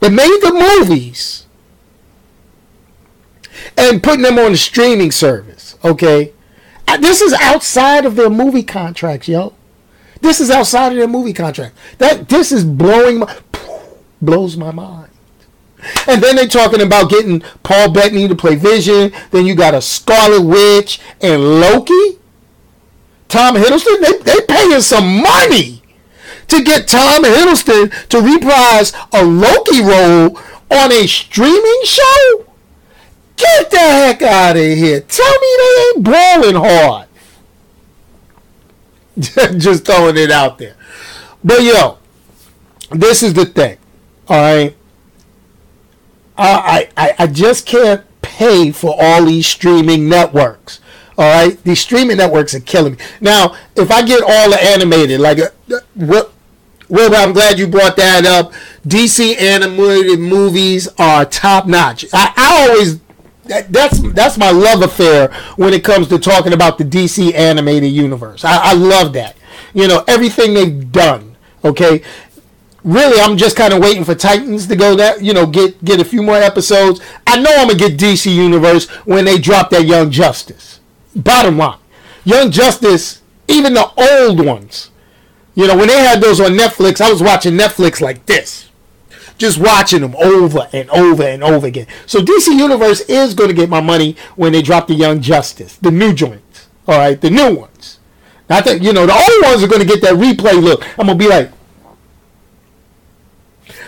that 0.00 0.10
made 0.10 0.38
the 0.42 0.52
movies, 0.52 1.46
and 3.76 4.02
putting 4.02 4.22
them 4.22 4.38
on 4.38 4.52
the 4.52 4.58
streaming 4.58 5.10
service. 5.10 5.76
Okay, 5.84 6.32
uh, 6.86 6.96
this 6.96 7.20
is 7.20 7.32
outside 7.34 8.04
of 8.04 8.16
their 8.16 8.30
movie 8.30 8.62
contracts, 8.62 9.28
yo. 9.28 9.54
This 10.20 10.40
is 10.40 10.50
outside 10.50 10.92
of 10.92 10.98
their 10.98 11.06
movie 11.06 11.32
contract. 11.32 11.76
That 11.98 12.28
this 12.28 12.50
is 12.50 12.64
blowing 12.64 13.20
my 13.20 13.36
blows 14.20 14.56
my 14.56 14.72
mind. 14.72 15.10
And 16.08 16.20
then 16.20 16.34
they're 16.34 16.48
talking 16.48 16.82
about 16.82 17.08
getting 17.08 17.40
Paul 17.62 17.92
Bettany 17.92 18.26
to 18.26 18.34
play 18.34 18.56
Vision. 18.56 19.12
Then 19.30 19.46
you 19.46 19.54
got 19.54 19.74
a 19.74 19.80
Scarlet 19.80 20.42
Witch 20.42 21.00
and 21.20 21.60
Loki. 21.60 22.17
Tom 23.28 23.56
Hiddleston, 23.56 24.00
they 24.00 24.18
they 24.18 24.40
paying 24.46 24.80
some 24.80 25.22
money 25.22 25.82
to 26.48 26.62
get 26.62 26.88
Tom 26.88 27.24
Hiddleston 27.24 28.08
to 28.08 28.20
reprise 28.20 28.92
a 29.12 29.24
Loki 29.24 29.82
role 29.82 30.38
on 30.70 30.92
a 30.92 31.06
streaming 31.06 31.80
show. 31.84 32.46
Get 33.36 33.70
the 33.70 33.78
heck 33.78 34.22
out 34.22 34.56
of 34.56 34.62
here. 34.62 35.00
Tell 35.00 35.40
me 35.40 35.56
they 35.58 35.92
ain't 35.94 36.04
balling 36.04 36.56
hard. 36.56 37.08
Just 39.60 39.84
throwing 39.84 40.16
it 40.16 40.30
out 40.30 40.58
there. 40.58 40.74
But 41.44 41.62
yo, 41.62 41.98
this 42.90 43.22
is 43.22 43.34
the 43.34 43.46
thing. 43.46 43.78
All 44.28 44.36
right. 44.36 44.76
I, 46.36 46.88
I, 46.96 47.14
I 47.18 47.26
just 47.26 47.66
can't 47.66 48.04
pay 48.22 48.70
for 48.70 48.94
all 48.96 49.24
these 49.24 49.46
streaming 49.46 50.08
networks. 50.08 50.80
All 51.18 51.24
right, 51.24 51.62
these 51.64 51.80
streaming 51.80 52.18
networks 52.18 52.54
are 52.54 52.60
killing 52.60 52.92
me. 52.92 52.98
Now, 53.20 53.56
if 53.74 53.90
I 53.90 54.02
get 54.02 54.22
all 54.22 54.50
the 54.50 54.62
animated, 54.62 55.18
like 55.18 55.40
uh, 55.40 55.80
what, 55.94 56.32
well, 56.88 57.12
I'm 57.16 57.32
glad 57.32 57.58
you 57.58 57.66
brought 57.66 57.96
that 57.96 58.24
up. 58.24 58.52
DC 58.86 59.36
animated 59.36 60.20
movies 60.20 60.88
are 60.96 61.24
top 61.24 61.66
notch. 61.66 62.04
I, 62.12 62.32
I 62.36 62.68
always 62.68 63.00
that, 63.46 63.72
that's 63.72 63.98
that's 64.12 64.38
my 64.38 64.52
love 64.52 64.82
affair 64.82 65.32
when 65.56 65.74
it 65.74 65.82
comes 65.82 66.06
to 66.08 66.20
talking 66.20 66.52
about 66.52 66.78
the 66.78 66.84
DC 66.84 67.34
animated 67.34 67.90
universe. 67.90 68.44
I, 68.44 68.70
I 68.70 68.72
love 68.74 69.12
that. 69.14 69.36
You 69.74 69.88
know 69.88 70.04
everything 70.06 70.54
they've 70.54 70.92
done. 70.92 71.36
Okay, 71.64 72.00
really, 72.84 73.20
I'm 73.20 73.36
just 73.36 73.56
kind 73.56 73.74
of 73.74 73.82
waiting 73.82 74.04
for 74.04 74.14
Titans 74.14 74.68
to 74.68 74.76
go 74.76 74.94
that 74.94 75.20
you 75.20 75.34
know 75.34 75.46
get 75.46 75.84
get 75.84 76.00
a 76.00 76.04
few 76.04 76.22
more 76.22 76.36
episodes. 76.36 77.00
I 77.26 77.40
know 77.40 77.50
I'm 77.56 77.66
gonna 77.66 77.78
get 77.78 77.98
DC 77.98 78.32
Universe 78.32 78.86
when 79.04 79.24
they 79.24 79.38
drop 79.38 79.70
that 79.70 79.84
Young 79.84 80.12
Justice. 80.12 80.77
Bottom 81.18 81.58
line, 81.58 81.78
Young 82.24 82.50
Justice, 82.50 83.22
even 83.48 83.74
the 83.74 83.90
old 83.96 84.44
ones. 84.44 84.90
You 85.54 85.66
know 85.66 85.76
when 85.76 85.88
they 85.88 85.98
had 85.98 86.20
those 86.20 86.40
on 86.40 86.52
Netflix, 86.52 87.00
I 87.00 87.10
was 87.10 87.22
watching 87.22 87.54
Netflix 87.54 88.00
like 88.00 88.26
this 88.26 88.68
just 89.38 89.58
watching 89.58 90.00
them 90.00 90.14
over 90.16 90.68
and 90.72 90.90
over 90.90 91.22
and 91.22 91.42
over 91.42 91.66
again. 91.66 91.86
So 92.06 92.20
DC 92.20 92.48
Universe 92.48 93.00
is 93.02 93.34
going 93.34 93.48
to 93.48 93.54
get 93.54 93.68
my 93.68 93.80
money 93.80 94.16
when 94.34 94.52
they 94.52 94.62
drop 94.62 94.88
the 94.88 94.94
Young 94.94 95.20
Justice, 95.20 95.76
the 95.76 95.92
new 95.92 96.12
joints. 96.12 96.68
All 96.86 96.98
right, 96.98 97.18
the 97.18 97.30
new 97.30 97.54
ones. 97.54 98.00
I 98.50 98.60
think 98.62 98.82
you 98.82 98.92
know 98.92 99.06
the 99.06 99.12
old 99.12 99.44
ones 99.44 99.62
are 99.62 99.68
going 99.68 99.80
to 99.80 99.86
get 99.86 100.00
that 100.02 100.14
replay 100.14 100.60
look. 100.60 100.82
I'm 100.98 101.06
gonna 101.06 101.18
be 101.18 101.28
like, 101.28 101.52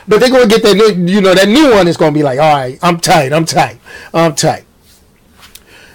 but 0.07 0.21
they're 0.21 0.31
gonna 0.31 0.47
get 0.47 0.63
that 0.63 0.77
new, 0.77 1.13
you 1.13 1.21
know, 1.21 1.35
that 1.35 1.49
new 1.49 1.71
one 1.71 1.89
is 1.89 1.97
gonna 1.97 2.13
be 2.13 2.23
like, 2.23 2.39
all 2.39 2.55
right, 2.55 2.79
I'm 2.83 3.01
tight, 3.01 3.33
I'm 3.33 3.45
tight, 3.45 3.79
I'm 4.13 4.35
tight. 4.35 4.65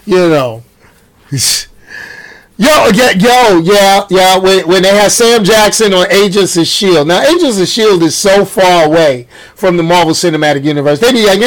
You 0.05 0.29
know. 0.29 0.63
Yo, 2.57 2.87
yeah, 2.93 3.11
yo, 3.11 3.59
yeah, 3.59 4.07
yeah. 4.09 4.37
When, 4.37 4.65
when 4.65 4.81
they 4.83 4.95
had 4.95 5.11
Sam 5.11 5.43
Jackson 5.43 5.93
on 5.93 6.09
Agents 6.09 6.55
of 6.55 6.65
Shield. 6.65 7.05
Now, 7.05 7.21
Agents 7.21 7.59
of 7.59 7.67
Shield 7.67 8.01
is 8.01 8.17
so 8.17 8.45
far 8.45 8.85
away 8.85 9.27
from 9.55 9.75
the 9.75 9.83
Marvel 9.83 10.13
Cinematic 10.13 10.63
Universe. 10.63 10.99
They 11.01 11.11
be 11.11 11.25
like, 11.25 11.39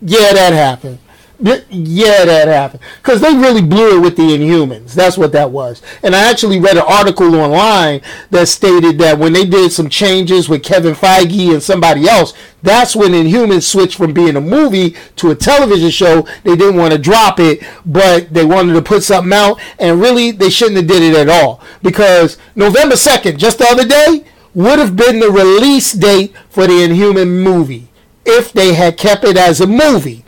yeah, 0.00 0.32
that 0.32 0.54
happened. 0.54 1.00
Yeah, 1.40 2.24
that 2.24 2.48
happened. 2.48 2.80
Because 3.02 3.20
they 3.20 3.34
really 3.34 3.60
blew 3.60 3.98
it 3.98 4.00
with 4.00 4.16
the 4.16 4.22
Inhumans. 4.22 4.94
That's 4.94 5.18
what 5.18 5.32
that 5.32 5.50
was. 5.50 5.82
And 6.02 6.14
I 6.14 6.30
actually 6.30 6.60
read 6.60 6.76
an 6.76 6.84
article 6.86 7.34
online 7.34 8.02
that 8.30 8.46
stated 8.48 8.98
that 8.98 9.18
when 9.18 9.32
they 9.32 9.44
did 9.44 9.72
some 9.72 9.88
changes 9.88 10.48
with 10.48 10.62
Kevin 10.62 10.94
Feige 10.94 11.52
and 11.52 11.62
somebody 11.62 12.08
else, 12.08 12.34
that's 12.62 12.94
when 12.94 13.12
Inhumans 13.12 13.64
switched 13.64 13.96
from 13.96 14.14
being 14.14 14.36
a 14.36 14.40
movie 14.40 14.96
to 15.16 15.30
a 15.30 15.34
television 15.34 15.90
show. 15.90 16.22
They 16.44 16.56
didn't 16.56 16.76
want 16.76 16.92
to 16.92 16.98
drop 16.98 17.40
it, 17.40 17.62
but 17.84 18.32
they 18.32 18.44
wanted 18.44 18.74
to 18.74 18.82
put 18.82 19.02
something 19.02 19.32
out. 19.32 19.60
And 19.78 20.00
really, 20.00 20.30
they 20.30 20.50
shouldn't 20.50 20.76
have 20.76 20.86
did 20.86 21.02
it 21.02 21.16
at 21.16 21.28
all. 21.28 21.60
Because 21.82 22.38
November 22.54 22.94
2nd, 22.94 23.38
just 23.38 23.58
the 23.58 23.66
other 23.68 23.86
day, 23.86 24.24
would 24.54 24.78
have 24.78 24.94
been 24.94 25.18
the 25.18 25.30
release 25.30 25.92
date 25.92 26.34
for 26.48 26.66
the 26.66 26.82
Inhuman 26.82 27.40
movie 27.40 27.88
if 28.24 28.52
they 28.52 28.74
had 28.74 28.96
kept 28.96 29.24
it 29.24 29.36
as 29.36 29.60
a 29.60 29.66
movie. 29.66 30.23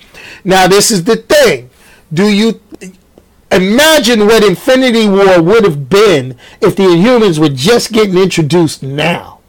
Now, 0.46 0.68
this 0.68 0.92
is 0.92 1.02
the 1.02 1.16
thing. 1.16 1.70
Do 2.12 2.28
you 2.28 2.60
imagine 3.50 4.26
what 4.26 4.44
Infinity 4.44 5.08
War 5.08 5.42
would 5.42 5.64
have 5.64 5.90
been 5.90 6.38
if 6.60 6.76
the 6.76 6.84
Inhumans 6.84 7.40
were 7.40 7.48
just 7.48 7.90
getting 7.90 8.16
introduced 8.16 8.80
now? 8.80 9.40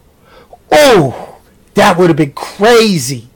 Oh, 0.71 1.37
that 1.75 1.99
would 1.99 2.09
have 2.09 2.17
been 2.17 2.33
crazy. 2.33 3.29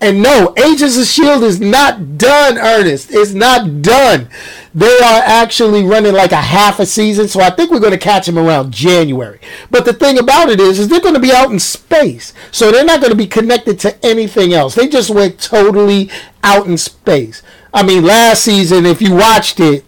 And 0.00 0.22
no, 0.22 0.54
Agents 0.56 0.94
of 0.96 1.02
S.H.I.E.L.D. 1.02 1.46
is 1.46 1.60
not 1.60 2.18
done, 2.18 2.56
Ernest. 2.56 3.10
It's 3.10 3.32
not 3.32 3.82
done. 3.82 4.28
They 4.76 4.98
are 4.98 5.22
actually 5.24 5.84
running 5.84 6.12
like 6.12 6.32
a 6.32 6.36
half 6.36 6.80
a 6.80 6.84
season, 6.84 7.28
so 7.28 7.40
I 7.40 7.48
think 7.48 7.70
we're 7.70 7.80
going 7.80 7.94
to 7.94 7.98
catch 7.98 8.26
them 8.26 8.38
around 8.38 8.74
January. 8.74 9.40
But 9.70 9.86
the 9.86 9.94
thing 9.94 10.18
about 10.18 10.50
it 10.50 10.60
is, 10.60 10.78
is 10.78 10.88
they're 10.88 11.00
going 11.00 11.14
to 11.14 11.20
be 11.20 11.32
out 11.32 11.50
in 11.50 11.58
space, 11.58 12.34
so 12.52 12.70
they're 12.70 12.84
not 12.84 13.00
going 13.00 13.10
to 13.10 13.16
be 13.16 13.26
connected 13.26 13.80
to 13.80 14.04
anything 14.04 14.52
else. 14.52 14.74
They 14.74 14.86
just 14.86 15.08
went 15.08 15.40
totally 15.40 16.10
out 16.44 16.66
in 16.66 16.76
space. 16.76 17.42
I 17.72 17.84
mean, 17.84 18.04
last 18.04 18.42
season, 18.42 18.84
if 18.84 19.00
you 19.00 19.14
watched 19.14 19.60
it, 19.60 19.82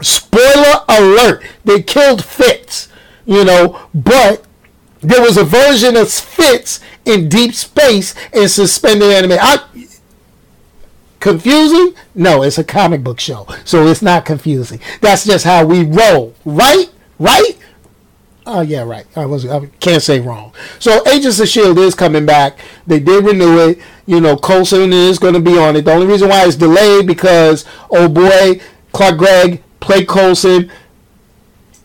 spoiler 0.00 0.82
alert, 0.88 1.44
they 1.66 1.82
killed 1.82 2.24
Fitz, 2.24 2.88
you 3.26 3.44
know, 3.44 3.86
but 3.94 4.46
there 5.02 5.20
was 5.20 5.36
a 5.36 5.44
version 5.44 5.94
of 5.94 6.10
Fitz 6.10 6.80
in 7.04 7.28
deep 7.28 7.52
space 7.52 8.14
in 8.32 8.48
suspended 8.48 9.12
animation. 9.12 9.44
I, 9.44 9.85
Confusing? 11.20 11.94
No, 12.14 12.42
it's 12.42 12.58
a 12.58 12.64
comic 12.64 13.02
book 13.02 13.20
show, 13.20 13.46
so 13.64 13.86
it's 13.86 14.02
not 14.02 14.24
confusing. 14.24 14.80
That's 15.00 15.24
just 15.24 15.44
how 15.44 15.64
we 15.64 15.84
roll, 15.84 16.34
right? 16.44 16.86
Right? 17.18 17.56
Oh 18.46 18.60
yeah, 18.60 18.82
right. 18.82 19.06
I 19.16 19.26
was 19.26 19.44
I 19.44 19.66
can't 19.80 20.02
say 20.02 20.20
wrong. 20.20 20.52
So 20.78 21.06
Agents 21.08 21.40
of 21.40 21.48
Shield 21.48 21.78
is 21.78 21.96
coming 21.96 22.24
back. 22.24 22.58
They 22.86 23.00
did 23.00 23.24
renew 23.24 23.58
it. 23.68 23.78
You 24.06 24.20
know, 24.20 24.36
Coulson 24.36 24.92
is 24.92 25.18
going 25.18 25.34
to 25.34 25.40
be 25.40 25.58
on 25.58 25.74
it. 25.74 25.84
The 25.84 25.92
only 25.92 26.06
reason 26.06 26.28
why 26.28 26.46
it's 26.46 26.54
delayed 26.54 27.08
because 27.08 27.64
oh 27.90 28.08
boy, 28.08 28.60
Clark 28.92 29.18
Gregg 29.18 29.62
played 29.80 30.06
Coulson. 30.06 30.70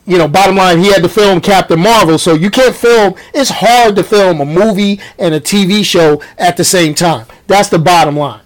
You 0.06 0.18
know, 0.18 0.28
bottom 0.28 0.56
line, 0.56 0.80
he 0.80 0.92
had 0.92 1.04
to 1.04 1.10
film 1.10 1.42
Captain 1.42 1.80
Marvel, 1.80 2.18
so 2.18 2.34
you 2.34 2.52
can't 2.52 2.76
film. 2.76 3.16
It's 3.34 3.50
hard 3.50 3.96
to 3.96 4.04
film 4.04 4.42
a 4.42 4.46
movie 4.46 5.00
and 5.18 5.34
a 5.34 5.40
TV 5.40 5.86
show 5.86 6.22
at 6.38 6.58
the 6.58 6.64
same 6.64 6.94
time. 6.94 7.26
That's 7.48 7.70
the 7.70 7.80
bottom 7.80 8.18
line. 8.18 8.42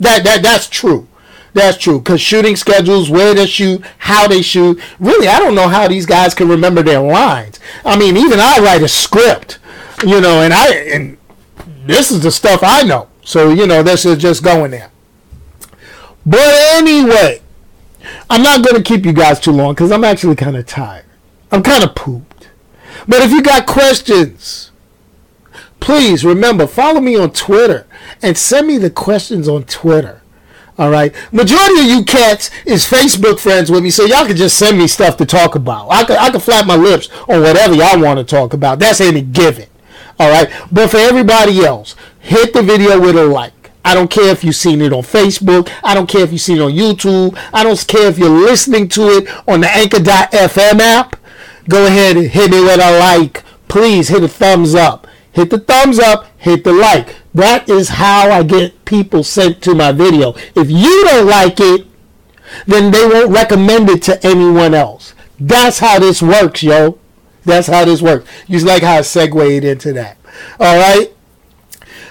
That 0.00 0.24
that 0.24 0.42
that's 0.42 0.68
true. 0.68 1.08
That's 1.52 1.78
true. 1.78 2.00
Cause 2.00 2.20
shooting 2.20 2.56
schedules, 2.56 3.08
where 3.08 3.32
they 3.32 3.46
shoot, 3.46 3.84
how 3.98 4.26
they 4.26 4.42
shoot. 4.42 4.80
Really, 4.98 5.28
I 5.28 5.38
don't 5.38 5.54
know 5.54 5.68
how 5.68 5.86
these 5.86 6.04
guys 6.04 6.34
can 6.34 6.48
remember 6.48 6.82
their 6.82 7.00
lines. 7.00 7.60
I 7.84 7.96
mean, 7.96 8.16
even 8.16 8.40
I 8.40 8.58
write 8.58 8.82
a 8.82 8.88
script, 8.88 9.60
you 10.04 10.20
know, 10.20 10.42
and 10.42 10.52
I 10.52 10.74
and 10.74 11.16
this 11.86 12.10
is 12.10 12.22
the 12.22 12.32
stuff 12.32 12.60
I 12.62 12.82
know. 12.82 13.08
So 13.22 13.50
you 13.50 13.66
know, 13.66 13.82
this 13.82 14.04
is 14.04 14.18
just 14.18 14.42
going 14.42 14.72
there. 14.72 14.90
But 16.26 16.40
anyway, 16.74 17.40
I'm 18.28 18.42
not 18.42 18.64
going 18.64 18.76
to 18.76 18.82
keep 18.82 19.04
you 19.04 19.12
guys 19.12 19.38
too 19.38 19.52
long 19.52 19.74
because 19.74 19.92
I'm 19.92 20.04
actually 20.04 20.36
kind 20.36 20.56
of 20.56 20.66
tired. 20.66 21.04
I'm 21.52 21.62
kind 21.62 21.84
of 21.84 21.94
pooped. 21.94 22.48
But 23.06 23.22
if 23.22 23.30
you 23.30 23.42
got 23.42 23.66
questions, 23.66 24.70
please 25.84 26.24
remember 26.24 26.66
follow 26.66 26.98
me 26.98 27.14
on 27.14 27.30
Twitter 27.30 27.86
and 28.22 28.38
send 28.38 28.66
me 28.66 28.78
the 28.78 28.88
questions 28.88 29.46
on 29.46 29.64
Twitter. 29.64 30.22
All 30.78 30.90
right. 30.90 31.14
Majority 31.30 31.80
of 31.82 31.86
you 31.86 32.04
cats 32.04 32.50
is 32.64 32.88
Facebook 32.88 33.38
friends 33.38 33.70
with 33.70 33.84
me, 33.84 33.90
so 33.90 34.06
y'all 34.06 34.26
can 34.26 34.34
just 34.34 34.58
send 34.58 34.78
me 34.78 34.88
stuff 34.88 35.18
to 35.18 35.26
talk 35.26 35.54
about. 35.54 35.90
I 35.90 36.04
can 36.04 36.16
I 36.16 36.30
can 36.30 36.40
flap 36.40 36.66
my 36.66 36.74
lips 36.74 37.10
on 37.28 37.42
whatever 37.42 37.74
y'all 37.74 38.00
want 38.00 38.18
to 38.18 38.24
talk 38.24 38.54
about. 38.54 38.78
That's 38.78 39.00
any 39.00 39.20
given. 39.20 39.68
All 40.18 40.30
right. 40.30 40.50
But 40.72 40.90
for 40.90 40.96
everybody 40.96 41.62
else, 41.64 41.94
hit 42.18 42.54
the 42.54 42.62
video 42.62 42.98
with 42.98 43.16
a 43.16 43.24
like. 43.24 43.70
I 43.84 43.92
don't 43.92 44.10
care 44.10 44.30
if 44.30 44.42
you've 44.42 44.56
seen 44.56 44.80
it 44.80 44.92
on 44.92 45.02
Facebook. 45.02 45.70
I 45.84 45.94
don't 45.94 46.08
care 46.08 46.22
if 46.22 46.32
you've 46.32 46.40
seen 46.40 46.56
it 46.56 46.62
on 46.62 46.72
YouTube. 46.72 47.38
I 47.52 47.62
don't 47.62 47.86
care 47.86 48.08
if 48.08 48.16
you're 48.16 48.30
listening 48.30 48.88
to 48.88 49.02
it 49.18 49.28
on 49.46 49.60
the 49.60 49.68
Anchor.fm 49.70 50.80
app. 50.80 51.16
Go 51.68 51.86
ahead 51.86 52.16
and 52.16 52.26
hit 52.26 52.50
me 52.50 52.62
with 52.62 52.80
a 52.80 52.98
like 52.98 53.44
please 53.68 54.08
hit 54.08 54.22
a 54.22 54.28
thumbs 54.28 54.74
up. 54.74 55.06
Hit 55.34 55.50
the 55.50 55.58
thumbs 55.58 55.98
up, 55.98 56.26
hit 56.38 56.62
the 56.62 56.72
like. 56.72 57.16
That 57.34 57.68
is 57.68 57.88
how 57.88 58.30
I 58.30 58.44
get 58.44 58.84
people 58.84 59.24
sent 59.24 59.60
to 59.62 59.74
my 59.74 59.90
video. 59.90 60.34
If 60.54 60.70
you 60.70 61.04
don't 61.06 61.26
like 61.26 61.58
it, 61.58 61.88
then 62.68 62.92
they 62.92 63.04
won't 63.04 63.32
recommend 63.32 63.90
it 63.90 64.00
to 64.02 64.24
anyone 64.24 64.74
else. 64.74 65.12
That's 65.40 65.80
how 65.80 65.98
this 65.98 66.22
works, 66.22 66.62
yo. 66.62 67.00
That's 67.44 67.66
how 67.66 67.84
this 67.84 68.00
works. 68.00 68.30
You 68.46 68.60
like 68.60 68.84
how 68.84 68.98
I 68.98 69.00
segued 69.00 69.64
into 69.64 69.92
that. 69.94 70.18
All 70.60 70.76
right. 70.76 71.12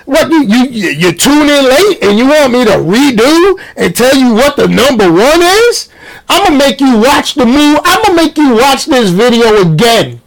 What 0.03 0.29
you 0.29 0.43
you 0.43 0.89
you 0.89 1.13
tune 1.13 1.47
in 1.47 1.63
late 1.63 2.03
and 2.03 2.17
you 2.17 2.27
want 2.27 2.51
me 2.51 2.65
to 2.65 2.71
redo 2.71 3.57
and 3.77 3.95
tell 3.95 4.17
you 4.17 4.33
what 4.33 4.57
the 4.57 4.67
number 4.67 5.09
one 5.09 5.41
is? 5.41 5.87
I'm 6.27 6.43
gonna 6.43 6.57
make 6.57 6.81
you 6.81 6.97
watch 6.97 7.35
the 7.35 7.45
move. 7.45 7.79
I'm 7.85 8.03
gonna 8.03 8.21
make 8.21 8.37
you 8.37 8.53
watch 8.53 8.85
this 8.85 9.11
video 9.11 9.61
again. 9.61 10.19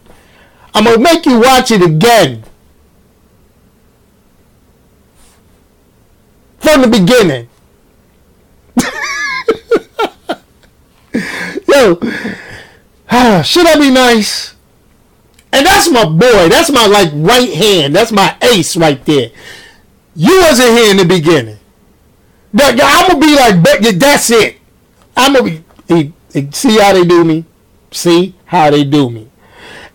I'm 0.73 0.85
gonna 0.85 0.99
make 0.99 1.27
you 1.27 1.39
watch 1.41 1.71
it 1.71 1.83
again 1.83 2.46
from 6.67 6.83
the 6.83 6.89
beginning. 6.89 7.49
Yo, 11.69 11.99
ah, 13.09 13.43
should 13.43 13.67
I 13.67 13.79
be 13.79 13.91
nice? 13.91 14.55
And 15.53 15.65
that's 15.65 15.89
my 15.89 16.05
boy. 16.05 16.49
That's 16.49 16.71
my 16.71 16.87
like 16.87 17.11
right 17.15 17.53
hand. 17.53 17.95
That's 17.95 18.11
my 18.11 18.37
ace 18.43 18.77
right 18.77 19.03
there. 19.05 19.31
You 20.15 20.41
wasn't 20.43 20.71
here 20.71 20.91
in 20.91 20.97
the 20.97 21.05
beginning. 21.05 21.59
That 22.53 22.79
I'm 22.83 23.09
gonna 23.09 23.21
be 23.21 23.37
like, 23.37 23.99
that's 23.99 24.31
it. 24.31 24.57
I'm 25.17 25.35
gonna 25.35 25.63
be. 25.89 26.13
See 26.53 26.79
how 26.79 26.93
they 26.93 27.05
do 27.05 27.25
me. 27.25 27.45
See 27.93 28.35
how 28.45 28.71
they 28.71 28.85
do 28.85 29.09
me. 29.09 29.31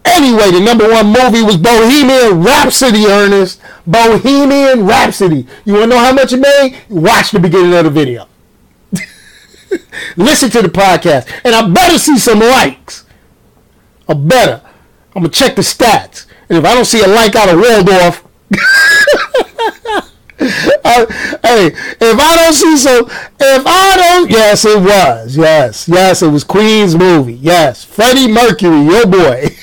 Anyway, 0.03 0.51
the 0.51 0.59
number 0.59 0.89
one 0.89 1.07
movie 1.07 1.43
was 1.43 1.57
Bohemian 1.57 2.43
Rhapsody, 2.43 3.05
Ernest. 3.05 3.61
Bohemian 3.85 4.85
Rhapsody. 4.85 5.45
You 5.63 5.73
want 5.73 5.83
to 5.85 5.87
know 5.89 5.99
how 5.99 6.13
much 6.13 6.33
it 6.33 6.37
made? 6.37 6.77
Watch 6.89 7.31
the 7.31 7.39
beginning 7.39 7.73
of 7.73 7.85
the 7.85 7.91
video. 7.91 8.27
Listen 10.17 10.49
to 10.49 10.61
the 10.61 10.69
podcast. 10.69 11.31
And 11.43 11.53
I 11.53 11.67
better 11.69 11.99
see 11.99 12.17
some 12.17 12.39
likes. 12.39 13.05
I 14.07 14.13
better. 14.13 14.61
I'm 15.15 15.21
going 15.23 15.31
to 15.31 15.37
check 15.39 15.55
the 15.55 15.61
stats. 15.61 16.25
And 16.49 16.57
if 16.57 16.65
I 16.65 16.73
don't 16.73 16.85
see 16.85 17.01
a 17.01 17.07
like 17.07 17.35
out 17.35 17.49
of 17.49 17.59
Waldorf, 17.59 18.25
uh, 20.83 21.05
hey, 21.43 21.67
if 21.67 22.19
I 22.19 22.35
don't 22.35 22.53
see 22.53 22.77
some, 22.77 23.05
if 23.05 23.63
I 23.65 23.97
don't, 23.97 24.29
yes, 24.29 24.65
it 24.65 24.79
was, 24.79 25.37
yes, 25.37 25.87
yes, 25.87 26.21
it 26.21 26.27
was 26.29 26.43
Queen's 26.43 26.95
movie, 26.95 27.35
yes, 27.35 27.83
Freddie 27.85 28.31
Mercury, 28.31 28.81
your 28.81 29.05
boy. 29.05 29.49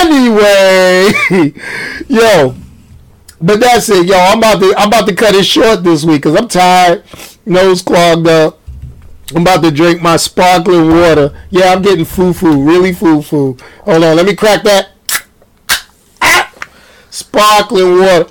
anyway, 0.00 1.12
yo, 2.08 2.54
but 3.40 3.60
that's 3.60 3.88
it, 3.88 4.06
yo. 4.06 4.16
I'm 4.16 4.38
about 4.38 4.60
to, 4.60 4.74
I'm 4.76 4.88
about 4.88 5.06
to 5.08 5.14
cut 5.14 5.34
it 5.34 5.44
short 5.44 5.84
this 5.84 6.04
week 6.04 6.22
because 6.22 6.36
I'm 6.36 6.48
tired, 6.48 7.04
nose 7.44 7.82
clogged 7.82 8.26
up. 8.26 8.60
I'm 9.34 9.42
about 9.42 9.62
to 9.64 9.70
drink 9.70 10.00
my 10.00 10.16
sparkling 10.16 10.88
water. 10.88 11.36
Yeah, 11.50 11.72
I'm 11.72 11.82
getting 11.82 12.04
foo 12.04 12.32
foo, 12.32 12.62
really 12.62 12.92
foo 12.92 13.22
foo. 13.22 13.56
Hold 13.84 14.04
on, 14.04 14.16
let 14.16 14.24
me 14.24 14.36
crack 14.36 14.62
that. 14.62 14.90
Ah! 16.22 16.52
Sparkling 17.10 17.98
water. 17.98 18.30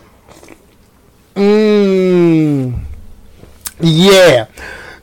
Mmm. 1.35 2.85
Yeah. 3.81 4.47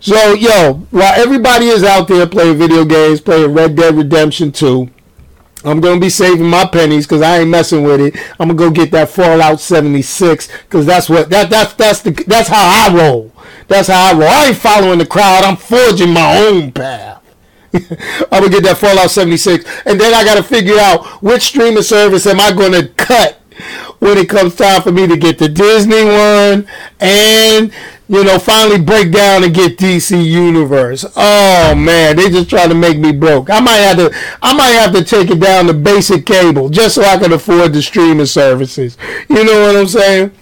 So, 0.01 0.33
yo, 0.35 0.75
while 0.91 1.21
everybody 1.21 1.67
is 1.67 1.85
out 1.85 2.09
there 2.09 2.27
playing 2.27 2.59
video 2.59 2.85
games, 2.85 3.21
playing 3.21 3.53
Red 3.53 3.77
Dead 3.77 3.95
Redemption 3.95 4.51
2, 4.51 4.89
I'm 5.65 5.81
gonna 5.81 6.01
be 6.01 6.11
saving 6.11 6.49
my 6.49 6.67
pennies 6.67 7.07
because 7.07 7.23
I 7.23 7.39
ain't 7.39 7.51
messing 7.51 7.85
with 7.85 8.01
it. 8.01 8.17
I'm 8.41 8.49
gonna 8.49 8.55
go 8.55 8.71
get 8.71 8.91
that 8.93 9.09
Fallout 9.09 9.61
76 9.61 10.49
because 10.63 10.87
that's 10.87 11.09
what 11.09 11.31
that 11.31 11.51
that's 11.51 11.75
that's 11.75 12.03
the 12.03 12.11
that's 12.27 12.49
how 12.49 12.91
I 12.91 12.95
roll. 12.95 13.33
That's 13.69 13.89
how 13.89 14.11
I 14.11 14.13
roll. 14.13 14.29
I 14.29 14.47
ain't 14.49 14.57
following 14.57 14.99
the 14.99 15.07
crowd. 15.07 15.45
I'm 15.45 15.57
forging 15.57 16.13
my 16.13 16.39
own 16.39 16.73
path. 16.73 17.23
I'm 17.75 18.43
gonna 18.43 18.49
get 18.51 18.65
that 18.65 18.77
Fallout 18.79 19.11
76, 19.11 19.65
and 19.87 19.99
then 19.99 20.13
I 20.13 20.25
gotta 20.25 20.43
figure 20.43 20.79
out 20.79 21.07
which 21.23 21.43
streaming 21.43 21.83
service 21.83 22.27
am 22.27 22.41
I 22.41 22.53
gonna 22.53 22.89
cut 22.89 23.41
when 24.03 24.19
it 24.19 24.29
comes 24.29 24.57
time 24.57 24.83
for 24.83 24.91
me 24.91 25.07
to 25.07 25.17
get 25.17 25.39
the 25.39 25.49
Disney 25.49 26.03
one 26.03 26.67
and 26.99 27.73
you 28.09 28.25
know 28.25 28.37
finally 28.37 28.81
break 28.81 29.13
down 29.13 29.45
and 29.45 29.55
get 29.55 29.79
DC 29.79 30.25
Universe. 30.25 31.05
Oh 31.15 31.77
man, 31.77 32.17
they 32.17 32.29
just 32.29 32.51
trying 32.51 32.71
to 32.71 32.75
make 32.75 32.99
me 32.99 33.13
broke. 33.13 33.49
I 33.49 33.61
might 33.61 33.77
have 33.77 33.99
to 33.99 34.11
I 34.43 34.55
might 34.55 34.71
have 34.71 34.93
to 34.95 35.05
take 35.05 35.31
it 35.31 35.39
down 35.39 35.67
to 35.67 35.73
basic 35.73 36.27
cable 36.27 36.69
just 36.69 36.97
so 36.97 37.03
I 37.03 37.17
can 37.17 37.33
afford 37.33 37.75
the 37.75 37.81
streaming 37.81 38.27
services. 38.27 38.99
You 39.29 39.45
know 39.45 39.67
what 39.69 39.77
I'm 39.77 39.87
saying? 39.87 40.33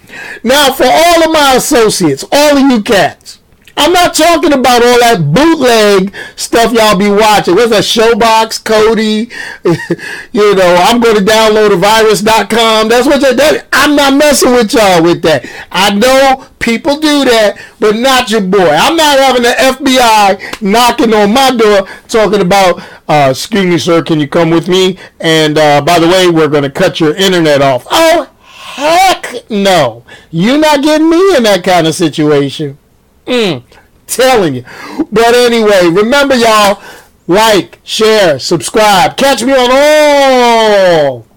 Now 0.43 0.73
for 0.73 0.87
all 0.87 1.23
of 1.23 1.31
my 1.31 1.53
associates, 1.57 2.25
all 2.31 2.57
of 2.57 2.71
you 2.71 2.81
cats 2.81 3.40
I'm 3.77 3.93
not 3.93 4.13
talking 4.13 4.53
about 4.53 4.83
all 4.83 4.99
that 4.99 5.33
bootleg 5.33 6.13
stuff 6.35 6.73
y'all 6.73 6.97
be 6.97 7.09
watching. 7.09 7.55
What's 7.55 7.71
that? 7.71 7.83
Showbox, 7.83 8.63
Kodi? 8.63 9.31
you 10.31 10.55
know, 10.55 10.75
I'm 10.79 10.99
going 10.99 11.15
to 11.15 11.23
download 11.23 11.73
a 11.73 11.77
virus.com. 11.77 12.89
That's 12.89 13.07
what 13.07 13.21
you're 13.21 13.35
doing. 13.35 13.61
I'm 13.71 13.95
not 13.95 14.13
messing 14.13 14.51
with 14.51 14.73
y'all 14.73 15.01
with 15.03 15.21
that. 15.23 15.45
I 15.71 15.93
know 15.93 16.47
people 16.59 16.95
do 16.99 17.25
that, 17.25 17.59
but 17.79 17.95
not 17.95 18.29
your 18.29 18.41
boy. 18.41 18.69
I'm 18.69 18.95
not 18.95 19.17
having 19.17 19.43
the 19.43 19.49
FBI 19.49 20.61
knocking 20.61 21.13
on 21.13 21.33
my 21.33 21.55
door 21.55 21.87
talking 22.07 22.41
about, 22.41 22.81
uh, 23.07 23.29
excuse 23.31 23.65
me, 23.65 23.77
sir, 23.77 24.03
can 24.03 24.19
you 24.19 24.27
come 24.27 24.49
with 24.49 24.67
me? 24.67 24.97
And 25.19 25.57
uh, 25.57 25.81
by 25.81 25.99
the 25.99 26.07
way, 26.07 26.29
we're 26.29 26.47
going 26.47 26.63
to 26.63 26.69
cut 26.69 26.99
your 26.99 27.15
internet 27.15 27.61
off. 27.61 27.87
Oh, 27.89 28.29
heck 28.41 29.49
no. 29.49 30.03
You're 30.29 30.59
not 30.59 30.83
getting 30.83 31.09
me 31.09 31.35
in 31.35 31.43
that 31.43 31.63
kind 31.63 31.87
of 31.87 31.95
situation. 31.95 32.77
Mm, 33.25 33.63
telling 34.07 34.55
you. 34.55 34.65
But 35.11 35.35
anyway, 35.35 35.89
remember 35.89 36.35
y'all, 36.35 36.81
like, 37.27 37.79
share, 37.83 38.39
subscribe. 38.39 39.17
Catch 39.17 39.43
me 39.43 39.53
on 39.53 39.69
all 39.71 41.27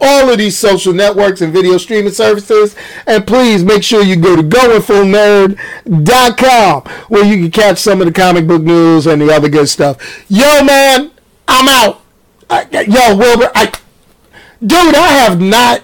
all 0.00 0.28
of 0.30 0.38
these 0.38 0.58
social 0.58 0.92
networks 0.92 1.40
and 1.40 1.52
video 1.52 1.78
streaming 1.78 2.12
services. 2.12 2.76
And 3.06 3.24
please 3.26 3.64
make 3.64 3.82
sure 3.82 4.04
you 4.04 4.14
go 4.16 4.36
to 4.36 4.42
goingfullnerd.com 4.42 6.82
where 7.08 7.24
you 7.24 7.36
can 7.36 7.50
catch 7.50 7.78
some 7.78 8.00
of 8.00 8.06
the 8.06 8.12
comic 8.12 8.46
book 8.46 8.62
news 8.62 9.06
and 9.06 9.22
the 9.22 9.32
other 9.32 9.48
good 9.48 9.68
stuff. 9.68 10.24
Yo, 10.28 10.62
man, 10.62 11.10
I'm 11.48 11.68
out. 11.68 12.02
I, 12.50 12.66
yo, 12.70 13.16
Wilbur, 13.16 13.50
I, 13.54 13.72
dude, 14.60 14.94
I 14.94 15.08
have 15.08 15.40
not 15.40 15.82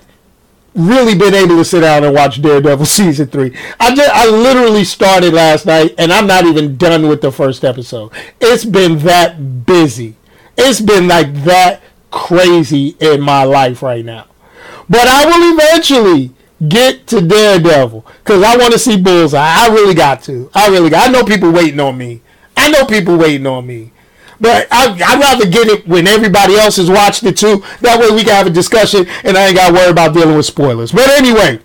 really 0.88 1.14
been 1.14 1.34
able 1.34 1.56
to 1.56 1.64
sit 1.64 1.80
down 1.80 2.04
and 2.04 2.14
watch 2.14 2.40
Daredevil 2.40 2.86
season 2.86 3.28
three. 3.28 3.56
I 3.78 3.94
just 3.94 4.10
I 4.10 4.28
literally 4.28 4.84
started 4.84 5.32
last 5.34 5.66
night 5.66 5.94
and 5.98 6.12
I'm 6.12 6.26
not 6.26 6.44
even 6.44 6.76
done 6.76 7.08
with 7.08 7.20
the 7.20 7.32
first 7.32 7.64
episode. 7.64 8.12
It's 8.40 8.64
been 8.64 8.98
that 9.00 9.66
busy. 9.66 10.16
It's 10.56 10.80
been 10.80 11.08
like 11.08 11.32
that 11.44 11.82
crazy 12.10 12.96
in 13.00 13.20
my 13.20 13.44
life 13.44 13.82
right 13.82 14.04
now. 14.04 14.26
But 14.88 15.06
I 15.06 15.24
will 15.24 15.58
eventually 15.58 16.32
get 16.68 17.06
to 17.08 17.20
Daredevil 17.20 18.04
because 18.24 18.42
I 18.42 18.56
want 18.56 18.72
to 18.72 18.78
see 18.78 19.00
Bullseye. 19.00 19.38
I 19.38 19.68
really 19.68 19.94
got 19.94 20.22
to. 20.24 20.50
I 20.54 20.68
really 20.68 20.90
got. 20.90 21.08
I 21.08 21.12
know 21.12 21.24
people 21.24 21.52
waiting 21.52 21.80
on 21.80 21.96
me. 21.96 22.22
I 22.56 22.70
know 22.70 22.84
people 22.84 23.16
waiting 23.16 23.46
on 23.46 23.66
me. 23.66 23.92
But 24.40 24.68
I, 24.70 24.88
would 24.88 25.00
rather 25.00 25.46
get 25.46 25.68
it 25.68 25.86
when 25.86 26.06
everybody 26.06 26.56
else 26.56 26.76
has 26.76 26.90
watched 26.90 27.22
it 27.24 27.36
too. 27.36 27.62
That 27.82 28.00
way 28.00 28.10
we 28.10 28.24
can 28.24 28.32
have 28.32 28.46
a 28.46 28.50
discussion 28.50 29.06
and 29.22 29.36
I 29.36 29.48
ain't 29.48 29.56
got 29.56 29.68
to 29.68 29.74
worry 29.74 29.90
about 29.90 30.14
dealing 30.14 30.36
with 30.36 30.46
spoilers. 30.46 30.92
But 30.92 31.10
anyway, 31.10 31.60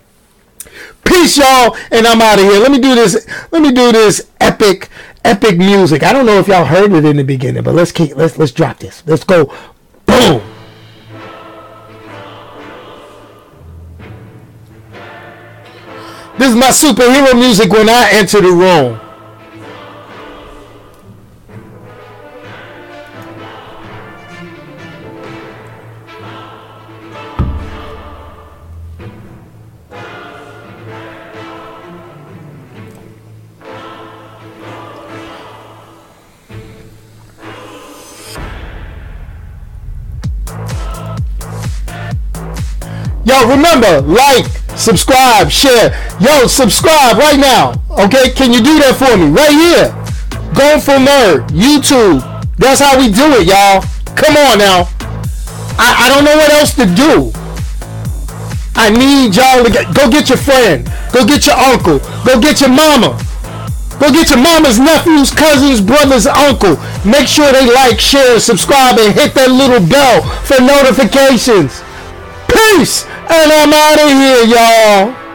peace, 1.04 1.38
y'all, 1.38 1.76
and 1.90 2.06
I'm 2.06 2.20
out 2.20 2.38
of 2.38 2.44
here. 2.44 2.60
Let 2.60 2.70
me 2.70 2.78
do 2.78 2.94
this. 2.94 3.26
Let 3.50 3.62
me 3.62 3.72
do 3.72 3.92
this 3.92 4.30
epic, 4.40 4.90
epic 5.24 5.56
music. 5.56 6.02
I 6.02 6.12
don't 6.12 6.26
know 6.26 6.38
if 6.38 6.48
y'all 6.48 6.66
heard 6.66 6.92
it 6.92 7.04
in 7.06 7.16
the 7.16 7.24
beginning, 7.24 7.62
but 7.62 7.74
let's 7.74 7.92
keep, 7.92 8.14
let's 8.14 8.36
let's 8.36 8.52
drop 8.52 8.78
this. 8.78 9.02
Let's 9.06 9.24
go. 9.24 9.46
Boom. 10.04 10.42
This 16.38 16.50
is 16.50 16.56
my 16.56 16.68
superhero 16.68 17.34
music 17.34 17.72
when 17.72 17.88
I 17.88 18.10
enter 18.12 18.42
the 18.42 18.52
room. 18.52 19.00
Yo, 43.36 43.48
remember, 43.48 44.00
like, 44.00 44.46
subscribe, 44.80 45.50
share. 45.50 45.92
Yo, 46.20 46.46
subscribe 46.46 47.18
right 47.18 47.38
now. 47.38 47.74
Okay, 47.90 48.32
can 48.32 48.50
you 48.50 48.64
do 48.64 48.80
that 48.80 48.96
for 48.96 49.12
me? 49.12 49.28
Right 49.28 49.52
here. 49.52 49.92
Going 50.56 50.80
Full 50.80 51.04
Nerd, 51.04 51.44
YouTube. 51.52 52.24
That's 52.56 52.80
how 52.80 52.96
we 52.96 53.12
do 53.12 53.36
it, 53.36 53.44
y'all. 53.44 53.84
Come 54.16 54.40
on 54.40 54.56
now. 54.56 54.88
I, 55.76 56.08
I 56.08 56.08
don't 56.08 56.24
know 56.24 56.32
what 56.32 56.48
else 56.48 56.72
to 56.80 56.88
do. 56.88 57.28
I 58.72 58.88
need 58.88 59.36
y'all 59.36 59.60
to 59.60 59.68
get, 59.68 59.92
go 59.92 60.08
get 60.08 60.32
your 60.32 60.40
friend. 60.40 60.88
Go 61.12 61.26
get 61.26 61.44
your 61.44 61.60
uncle. 61.60 62.00
Go 62.24 62.40
get 62.40 62.64
your 62.64 62.72
mama. 62.72 63.20
Go 64.00 64.12
get 64.12 64.32
your 64.32 64.40
mama's 64.40 64.80
nephews, 64.80 65.28
cousins, 65.30 65.82
brothers, 65.84 66.24
uncle. 66.24 66.80
Make 67.04 67.28
sure 67.28 67.52
they 67.52 67.68
like, 67.68 68.00
share, 68.00 68.40
subscribe, 68.40 68.96
and 68.96 69.12
hit 69.12 69.36
that 69.36 69.52
little 69.52 69.84
bell 69.84 70.24
for 70.48 70.56
notifications. 70.56 71.84
Peace! 72.48 73.04
And 73.28 73.52
I'm 73.52 73.72
out 73.72 73.98
of 74.00 74.10
here, 74.10 74.44
y'all. 74.54 75.25